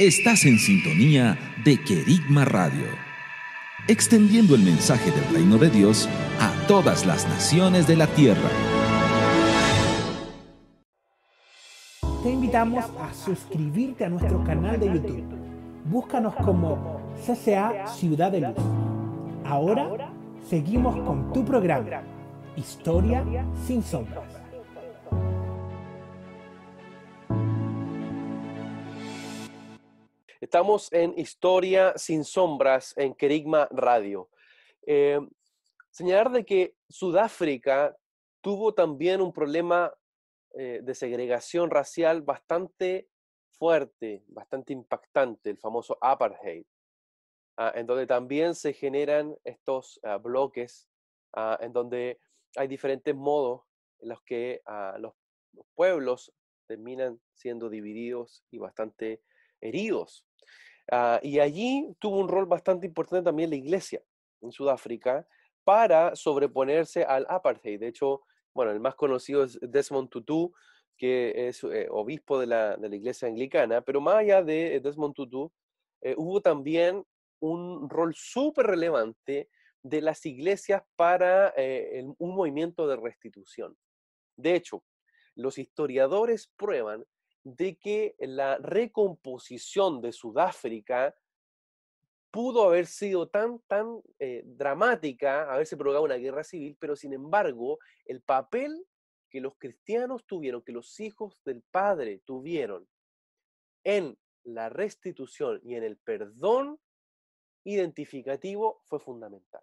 [0.00, 2.86] Estás en sintonía de Querigma Radio,
[3.86, 6.08] extendiendo el mensaje del reino de Dios
[6.40, 8.50] a todas las naciones de la tierra.
[12.24, 15.24] te invitamos a suscribirte a nuestro canal de YouTube.
[15.84, 18.56] Búscanos como CCA Ciudad de Luz.
[19.44, 20.10] Ahora
[20.48, 22.02] seguimos con tu programa,
[22.56, 23.22] Historia
[23.64, 24.33] sin sombras.
[30.54, 34.30] Estamos en Historia sin sombras en Kerigma Radio.
[34.86, 35.18] Eh,
[35.90, 37.96] señalar de que Sudáfrica
[38.40, 39.92] tuvo también un problema
[40.52, 43.08] eh, de segregación racial bastante
[43.50, 46.64] fuerte, bastante impactante, el famoso apartheid,
[47.56, 50.88] ah, en donde también se generan estos ah, bloques,
[51.32, 52.20] ah, en donde
[52.54, 53.62] hay diferentes modos
[53.98, 54.62] en los que
[55.00, 55.14] los,
[55.52, 56.32] los pueblos
[56.68, 59.20] terminan siendo divididos y bastante
[59.60, 60.24] heridos.
[60.90, 64.02] Ah, y allí tuvo un rol bastante importante también la iglesia
[64.42, 65.26] en Sudáfrica
[65.64, 67.80] para sobreponerse al apartheid.
[67.80, 68.22] De hecho,
[68.52, 70.52] bueno, el más conocido es Desmond Tutu,
[70.96, 75.14] que es eh, obispo de la, de la, iglesia anglicana, pero más allá de Desmond
[75.14, 75.50] Tutu,
[76.02, 77.04] eh, hubo también
[77.40, 79.48] un rol súper relevante
[79.82, 83.76] de las iglesias para eh, un movimiento de restitución.
[84.36, 84.84] De hecho,
[85.34, 87.04] los historiadores prueban
[87.44, 91.14] de que la recomposición de Sudáfrica
[92.30, 97.78] pudo haber sido tan, tan eh, dramática, haberse provocado una guerra civil, pero sin embargo,
[98.06, 98.84] el papel
[99.30, 102.88] que los cristianos tuvieron, que los hijos del Padre tuvieron
[103.84, 106.80] en la restitución y en el perdón
[107.64, 109.62] identificativo fue fundamental.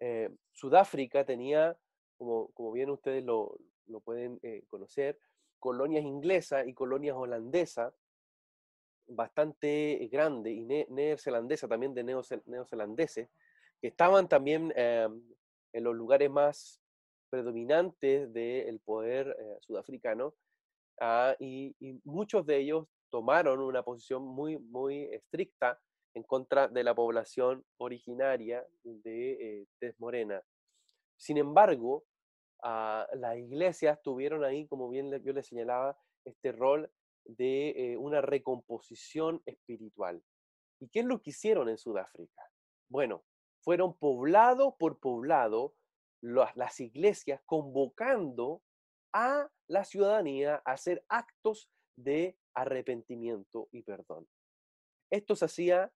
[0.00, 1.76] Eh, Sudáfrica tenía,
[2.16, 3.58] como, como bien ustedes lo,
[4.04, 5.18] pueden eh, conocer,
[5.66, 7.92] colonias inglesas y colonias holandesas
[9.08, 13.28] bastante grande y neozelandesa también de neozelandeses,
[13.80, 15.20] que estaban también em,
[15.72, 16.80] en los lugares más
[17.30, 20.34] predominantes del poder eh, sudafricano,
[21.00, 25.80] ah, y, muchos de ellos tomaron una posición muy, muy estricta
[26.14, 30.40] en contra de la población originaria de eh, Tez Morena.
[31.16, 32.04] Sin embargo,
[32.62, 36.90] las iglesias tuvieron ahí, como bien yo les señalaba, este rol
[37.24, 40.22] de eh, una recomposición espiritual.
[40.80, 42.42] ¿Y qué es lo que hicieron en Sudáfrica?
[42.88, 43.24] Bueno,
[43.62, 45.74] fueron poblado por poblado
[46.20, 48.62] las iglesias convocando
[49.12, 54.26] a la ciudadanía a hacer actos de arrepentimiento y perdón.
[55.10, 55.92] Esto se hacía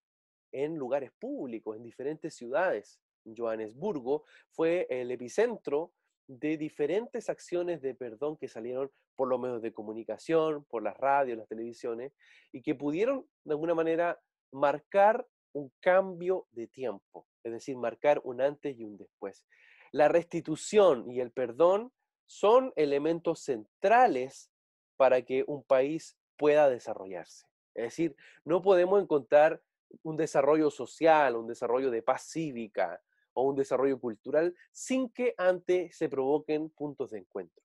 [0.52, 3.00] en lugares públicos, en diferentes ciudades.
[3.36, 5.92] Johannesburgo fue el epicentro
[6.30, 11.36] de diferentes acciones de perdón que salieron por los medios de comunicación, por las radios,
[11.36, 12.12] las televisiones,
[12.52, 14.20] y que pudieron de alguna manera
[14.52, 19.44] marcar un cambio de tiempo, es decir, marcar un antes y un después.
[19.90, 21.92] La restitución y el perdón
[22.26, 24.52] son elementos centrales
[24.96, 27.44] para que un país pueda desarrollarse.
[27.74, 28.14] Es decir,
[28.44, 29.60] no podemos encontrar
[30.04, 33.02] un desarrollo social, un desarrollo de paz cívica,
[33.34, 37.62] o un desarrollo cultural sin que antes se provoquen puntos de encuentro.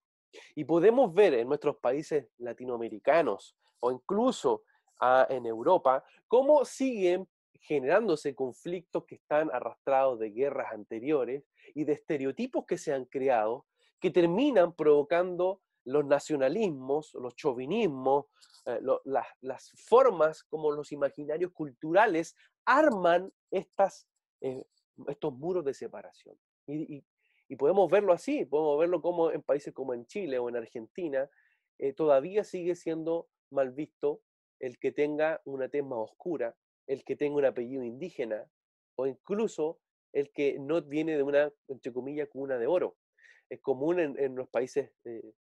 [0.56, 4.64] Y podemos ver en nuestros países latinoamericanos o incluso
[5.30, 11.44] en Europa cómo siguen generándose conflictos que están arrastrados de guerras anteriores
[11.74, 13.66] y de estereotipos que se han creado
[14.00, 18.26] que terminan provocando los nacionalismos, los chauvinismos,
[18.66, 22.36] eh, las, las, formas como los imaginarios culturales
[22.66, 24.08] arman estas
[24.42, 24.64] eh,
[25.08, 26.38] estos muros de separación.
[26.68, 27.04] Y,
[27.58, 31.30] podemos verlo así, podemos verlo como en países como en Chile o en Argentina,
[31.78, 34.22] eh, todavía sigue siendo mal visto
[34.60, 36.56] el que tenga una tez más oscura,
[36.88, 38.50] el que tenga un apellido indígena
[38.96, 39.80] o incluso
[40.14, 42.98] el que no viene de una, entre comillas, cuna de oro.
[43.50, 45.34] Es común en, los países eh,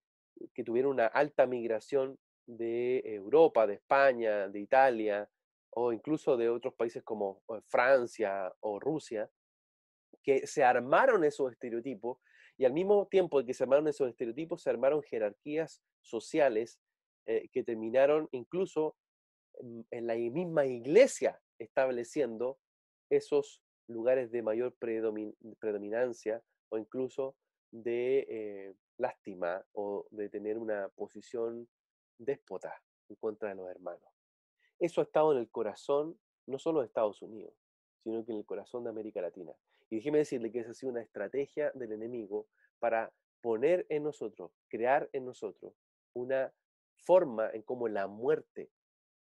[0.54, 5.30] que tuvieron una alta migración de Europa, de España, de Italia,
[5.76, 9.30] o incluso de otros países como eh, Francia o Rusia,
[10.22, 12.20] que se armaron esos estereotipos
[12.57, 16.80] y al mismo tiempo que se armaron esos estereotipos, se armaron jerarquías sociales
[17.26, 18.95] eh, que terminaron incluso
[19.91, 22.59] en la misma iglesia estableciendo
[23.09, 27.36] esos lugares de mayor predominancia o incluso
[27.72, 31.68] de eh, lástima o de tener una posición
[32.18, 34.09] déspota en contra de los hermanos.
[34.80, 37.53] Eso ha estado en el corazón no solo de Estados Unidos,
[38.03, 39.53] sino que en el corazón de América Latina.
[39.93, 42.47] Y déjeme decirle que esa ha sido una estrategia del enemigo
[42.79, 45.75] para poner en nosotros, crear en nosotros
[46.13, 46.51] una
[46.95, 48.71] forma en cómo la muerte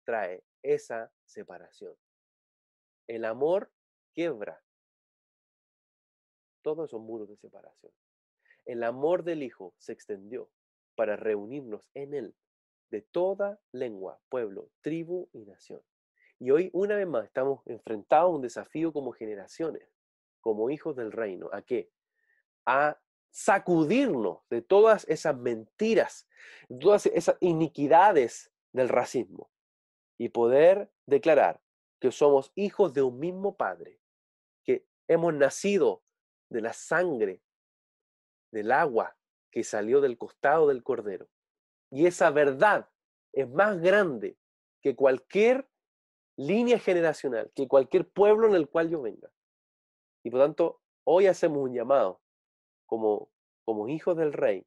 [0.05, 1.93] trae esa separación.
[3.05, 3.69] El amor
[4.13, 4.63] quiebra
[6.61, 7.91] todos esos muros de separación.
[8.63, 10.49] El amor del Hijo se extendió
[10.95, 12.33] para reunirnos en Él,
[12.91, 15.81] de toda lengua, pueblo, tribu y nación.
[16.39, 19.91] Y hoy, una vez más, estamos enfrentados a un desafío como generaciones,
[20.41, 21.49] como hijos del reino.
[21.53, 21.89] ¿A qué?
[22.65, 26.27] A sacudirnos de todas esas mentiras,
[26.79, 29.49] todas esas iniquidades del racismo
[30.17, 31.61] y poder declarar
[31.99, 33.99] que somos hijos de un mismo Padre,
[34.63, 36.03] que hemos nacido
[36.49, 37.41] de la sangre,
[38.51, 39.15] del agua
[39.49, 41.29] que salió del costado del Cordero.
[41.89, 42.89] Y esa verdad
[43.33, 44.37] es más grande
[44.81, 45.69] que cualquier
[46.37, 49.29] línea generacional, que cualquier pueblo en el cual yo venga.
[50.23, 52.21] Y por tanto, hoy hacemos un llamado
[52.85, 53.29] como,
[53.65, 54.65] como hijos del rey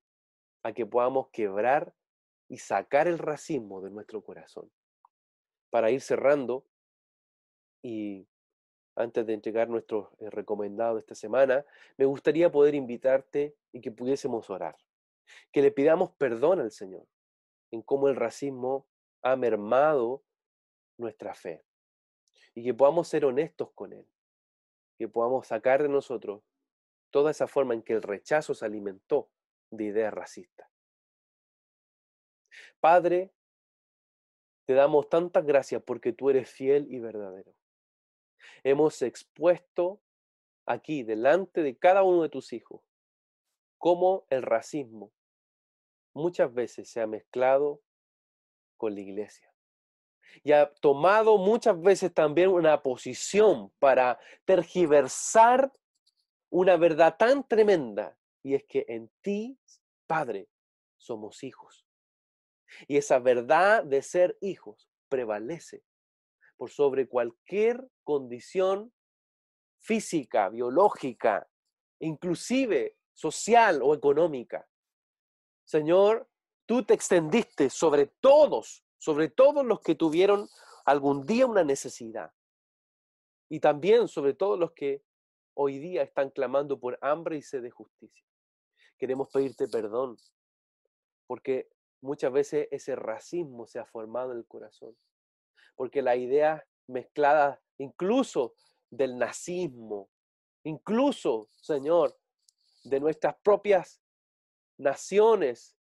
[0.62, 1.94] a que podamos quebrar
[2.48, 4.70] y sacar el racismo de nuestro corazón.
[5.70, 6.66] Para ir cerrando,
[7.82, 8.26] y
[8.96, 11.64] antes de entregar nuestro eh, recomendado esta semana,
[11.96, 14.76] me gustaría poder invitarte y que pudiésemos orar.
[15.52, 17.06] Que le pidamos perdón al Señor
[17.70, 18.86] en cómo el racismo
[19.22, 20.22] ha mermado
[20.96, 21.64] nuestra fe.
[22.54, 24.06] Y que podamos ser honestos con Él.
[24.98, 26.42] Que podamos sacar de nosotros
[27.10, 29.30] toda esa forma en que el rechazo se alimentó
[29.70, 30.68] de ideas racistas.
[32.80, 33.32] Padre,
[34.66, 37.54] te damos tantas gracias porque tú eres fiel y verdadero.
[38.62, 40.00] Hemos expuesto
[40.66, 42.82] aquí, delante de cada uno de tus hijos,
[43.78, 45.12] cómo el racismo
[46.14, 47.80] muchas veces se ha mezclado
[48.76, 49.53] con la iglesia.
[50.42, 55.72] Y ha tomado muchas veces también una posición para tergiversar
[56.50, 59.58] una verdad tan tremenda, y es que en ti,
[60.06, 60.48] Padre,
[60.96, 61.84] somos hijos.
[62.86, 65.82] Y esa verdad de ser hijos prevalece
[66.56, 68.92] por sobre cualquier condición
[69.80, 71.48] física, biológica,
[71.98, 74.66] inclusive social o económica.
[75.64, 76.28] Señor,
[76.66, 80.48] tú te extendiste sobre todos, sobre todos los que tuvieron
[80.86, 82.32] algún día una necesidad.
[83.50, 85.04] Y también sobre todos los que
[85.52, 88.24] hoy día están clamando por hambre y sed de justicia.
[88.96, 90.16] Queremos pedirte perdón,
[91.26, 91.68] porque
[92.00, 94.96] muchas veces ese racismo se ha formado en el corazón,
[95.76, 98.54] porque la idea mezclada incluso
[98.88, 100.08] del nazismo,
[100.62, 102.18] incluso, Señor,
[102.84, 104.00] de nuestras propias
[104.78, 105.76] naciones,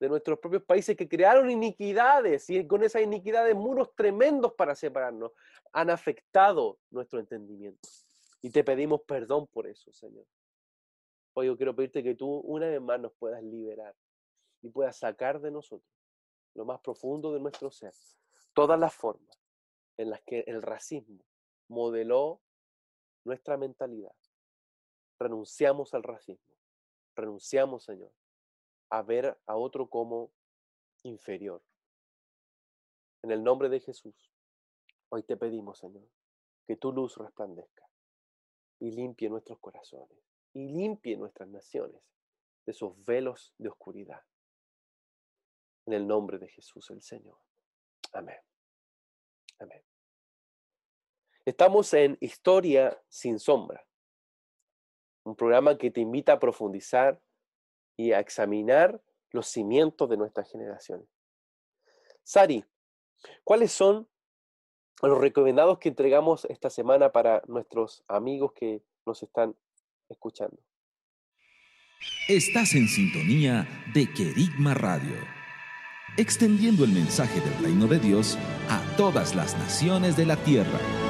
[0.00, 5.32] de nuestros propios países que crearon iniquidades y con esas iniquidades muros tremendos para separarnos,
[5.72, 7.86] han afectado nuestro entendimiento.
[8.40, 10.24] Y te pedimos perdón por eso, Señor.
[11.34, 13.94] Hoy yo quiero pedirte que tú una vez más nos puedas liberar
[14.62, 15.92] y puedas sacar de nosotros
[16.54, 17.92] lo más profundo de nuestro ser,
[18.54, 19.38] todas las formas
[19.96, 21.22] en las que el racismo
[21.68, 22.40] modeló
[23.24, 24.14] nuestra mentalidad.
[25.20, 26.56] Renunciamos al racismo,
[27.14, 28.10] renunciamos, Señor,
[28.90, 30.32] a ver a otro como
[31.04, 31.62] inferior.
[33.22, 34.32] En el nombre de Jesús,
[35.08, 36.08] hoy te pedimos, Señor,
[36.66, 37.88] que tu luz resplandezca
[38.80, 40.18] y limpie nuestros corazones
[40.52, 42.02] y limpie nuestras naciones
[42.66, 44.22] de esos velos de oscuridad.
[45.86, 47.38] En el nombre de Jesús el Señor.
[48.12, 48.38] Amén.
[49.58, 49.82] Amén.
[51.44, 53.86] Estamos en Historia sin sombra,
[55.24, 57.20] un programa que te invita a profundizar
[58.00, 61.06] y a examinar los cimientos de nuestras generaciones.
[62.24, 62.64] Sari,
[63.44, 64.08] ¿cuáles son
[65.02, 69.54] los recomendados que entregamos esta semana para nuestros amigos que nos están
[70.08, 70.56] escuchando?
[72.28, 75.16] Estás en sintonía de Querigma Radio,
[76.16, 78.38] extendiendo el mensaje del reino de Dios
[78.70, 81.09] a todas las naciones de la tierra.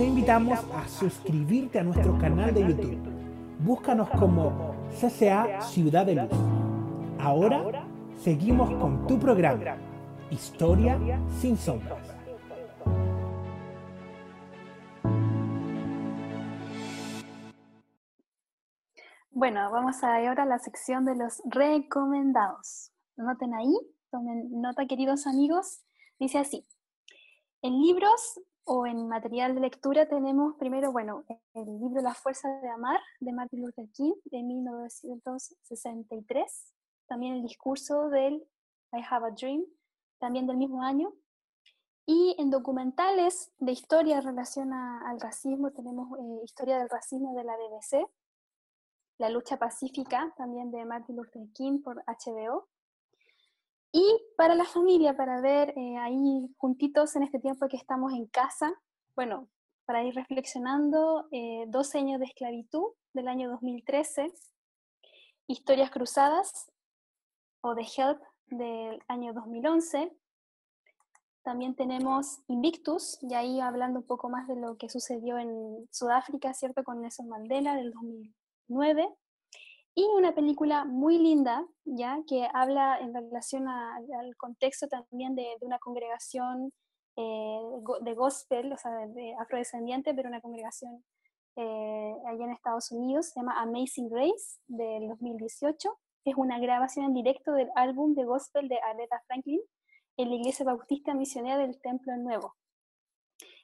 [0.00, 2.98] Te invitamos a suscribirte a nuestro canal de YouTube.
[3.58, 6.30] Búscanos como CCA Ciudad de Luz.
[7.18, 7.86] Ahora
[8.16, 9.76] seguimos con tu programa,
[10.30, 10.98] Historia
[11.38, 11.98] sin sombras.
[19.30, 22.90] Bueno, vamos a ahora a la sección de los recomendados.
[23.18, 23.76] Noten ahí,
[24.10, 25.82] tomen nota queridos amigos,
[26.18, 26.66] dice así.
[27.60, 28.40] En libros
[28.72, 33.32] o en material de lectura tenemos primero, bueno, el libro La fuerza de amar de
[33.32, 36.72] Martin Luther King de 1963,
[37.08, 38.34] también el discurso del
[38.92, 39.64] I Have a Dream,
[40.20, 41.12] también del mismo año.
[42.06, 47.42] Y en documentales de historia en relación al racismo tenemos eh, Historia del racismo de
[47.42, 48.06] la BBC,
[49.18, 52.68] La lucha pacífica también de Martin Luther King por HBO.
[53.92, 58.26] Y para la familia, para ver eh, ahí juntitos en este tiempo que estamos en
[58.26, 58.72] casa,
[59.16, 59.48] bueno,
[59.84, 64.32] para ir reflexionando, eh, 12 años de esclavitud del año 2013,
[65.48, 66.70] Historias Cruzadas
[67.60, 70.12] o The Help del año 2011.
[71.42, 76.54] También tenemos Invictus, y ahí hablando un poco más de lo que sucedió en Sudáfrica,
[76.54, 76.84] ¿cierto?
[76.84, 79.08] Con Nelson Mandela del 2009.
[80.00, 85.78] Y una película muy linda, ya, que habla en relación al contexto también de, una
[85.78, 86.72] congregación
[87.16, 87.60] eh,
[88.00, 91.04] de gospel, o sea, de, afrodescendiente, pero una congregación
[91.56, 95.90] eh, allá en Estados Unidos, se llama Amazing Grace, del 2018
[96.24, 99.60] es una grabación en directo del álbum de gospel de Aretha Franklin
[100.16, 102.56] en la Iglesia Bautista Misionera del Templo Nuevo.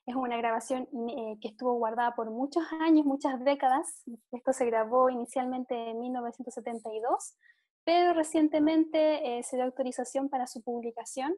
[0.07, 4.05] Es una grabación eh, que estuvo guardada por muchos años, muchas décadas.
[4.31, 7.37] Esto se grabó inicialmente en 1972,
[7.85, 11.35] pero recientemente eh, se dio autorización para su publicación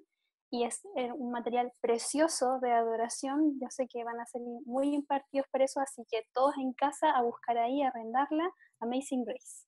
[0.51, 3.59] y es eh, un material precioso de adoración.
[3.59, 7.11] Yo sé que van a ser muy impartidos por eso, así que todos en casa
[7.11, 8.51] a buscar ahí, a arrendarla,
[8.81, 9.67] Amazing Grace.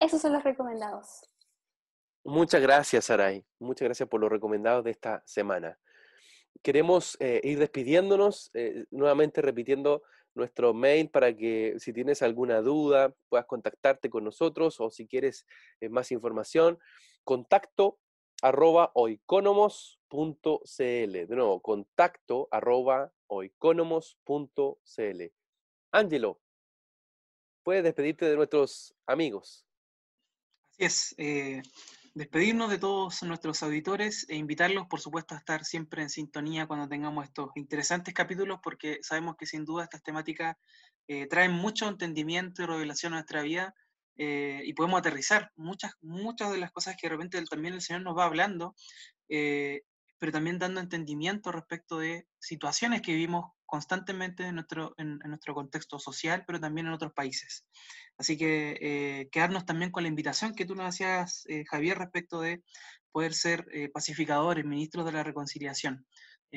[0.00, 1.22] Esos son los recomendados.
[2.24, 3.46] Muchas gracias, Saray.
[3.60, 5.78] Muchas gracias por los recomendados de esta semana.
[6.62, 10.02] Queremos eh, ir despidiéndonos, eh, nuevamente repitiendo
[10.34, 15.46] nuestro mail para que si tienes alguna duda puedas contactarte con nosotros o si quieres
[15.80, 16.78] eh, más información,
[17.24, 17.98] contacto
[18.42, 19.96] arroba oiconomos.cl.
[20.78, 25.22] De nuevo, contacto arroba oiconomos.cl.
[25.90, 26.40] Ángelo,
[27.62, 29.66] puedes despedirte de nuestros amigos.
[30.78, 31.16] Así es,
[32.16, 36.88] despedirnos de todos nuestros auditores e invitarlos, por supuesto, a estar siempre en sintonía cuando
[36.88, 40.56] tengamos estos interesantes capítulos, porque sabemos que sin duda estas temáticas
[41.08, 43.74] eh, traen mucho entendimiento y revelación a nuestra vida
[44.16, 48.00] eh, y podemos aterrizar muchas, muchas de las cosas que de repente también el Señor
[48.00, 48.74] nos va hablando,
[50.18, 55.98] pero también dando entendimiento respecto de situaciones que vivimos constantemente en nuestro, en, nuestro contexto
[55.98, 57.66] social, pero también en otros países.
[58.16, 62.40] Así que eh, quedarnos también con la invitación que tú nos hacías, eh, Javier, respecto
[62.40, 62.62] de
[63.12, 66.06] poder ser eh, pacificadores, ministros de la reconciliación.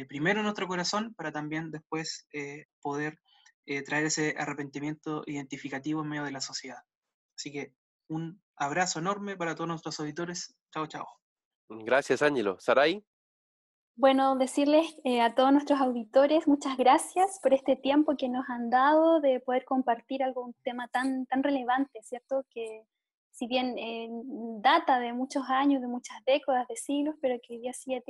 [0.08, 2.28] primero en nuestro corazón, para también después
[2.82, 3.20] poder
[3.86, 6.82] traer ese arrepentimiento identificativo en medio de la sociedad.
[7.36, 7.74] Así que
[8.08, 10.56] un abrazo enorme para todos nuestros auditores.
[10.72, 11.08] Chao, chao.
[11.70, 12.60] Gracias, Ángelo.
[12.60, 13.04] Saray.
[14.00, 18.70] Bueno, decirles eh, a todos nuestros auditores muchas gracias por este tiempo que nos han
[18.70, 22.46] dado de poder compartir algún tema tan, tan relevante, ¿cierto?
[22.50, 22.86] Que
[23.32, 24.08] si bien eh,
[24.62, 28.02] data de muchos años, de muchas décadas, de siglos, pero que hoy día sigue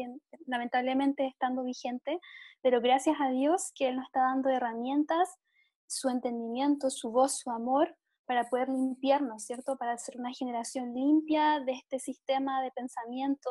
[0.46, 2.20] lamentablemente estando vigente,
[2.62, 5.40] pero gracias a Dios que Él nos está dando herramientas,
[5.88, 7.96] su entendimiento, su voz, su amor,
[8.28, 9.76] para poder limpiarnos, ¿cierto?
[9.76, 13.50] Para ser una generación limpia de este sistema de pensamiento,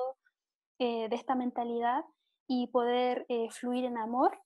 [0.79, 2.05] eh, de esta mentalidad
[2.49, 4.37] y poder eh, fluir en amor,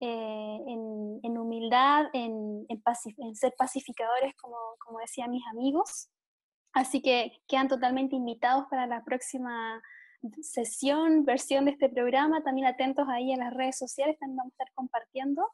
[0.00, 2.66] eh, en, humildad, en,
[3.34, 6.08] ser pacificadores, como, como decían mis amigos.
[6.72, 9.82] Así que quedan totalmente invitados para la próxima
[10.40, 12.42] sesión, versión de este programa.
[12.44, 15.50] También atentos ahí en las redes sociales, también vamos a estar compartiendo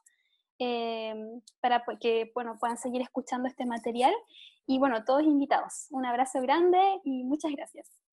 [0.59, 1.15] eh,
[1.59, 4.13] para que bueno, puedan seguir escuchando este material.
[4.67, 5.87] Y bueno, todos invitados.
[5.89, 8.04] Un abrazo grande y muchas gracias.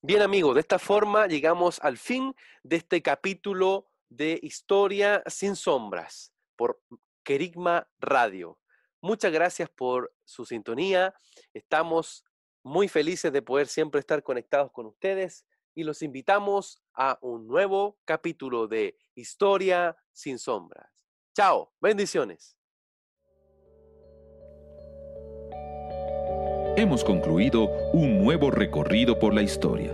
[0.00, 6.32] Bien amigos, de esta forma llegamos al fin de este capítulo de Historia sin Sombras
[6.54, 6.80] por
[7.24, 8.60] Kerigma Radio.
[9.00, 11.14] Muchas gracias por su sintonía.
[11.52, 12.24] Estamos
[12.62, 15.44] muy felices de poder siempre estar conectados con ustedes
[15.74, 20.92] y los invitamos a un nuevo capítulo de Historia sin Sombras.
[21.34, 22.57] Chao, bendiciones.
[26.76, 29.90] Hemos concluido un nuevo recorrido por la historia.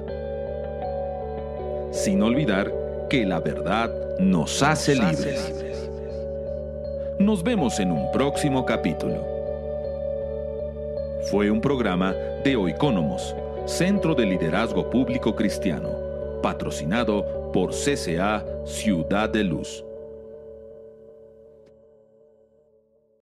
[1.90, 2.72] Sin olvidar
[3.08, 5.52] que la verdad nos hace libres.
[7.18, 9.24] Nos vemos en un próximo capítulo.
[11.30, 12.12] Fue un programa
[12.44, 13.34] de Oicónomos,
[13.66, 15.88] Centro de Liderazgo Público Cristiano,
[16.42, 19.84] patrocinado por CCA Ciudad de Luz.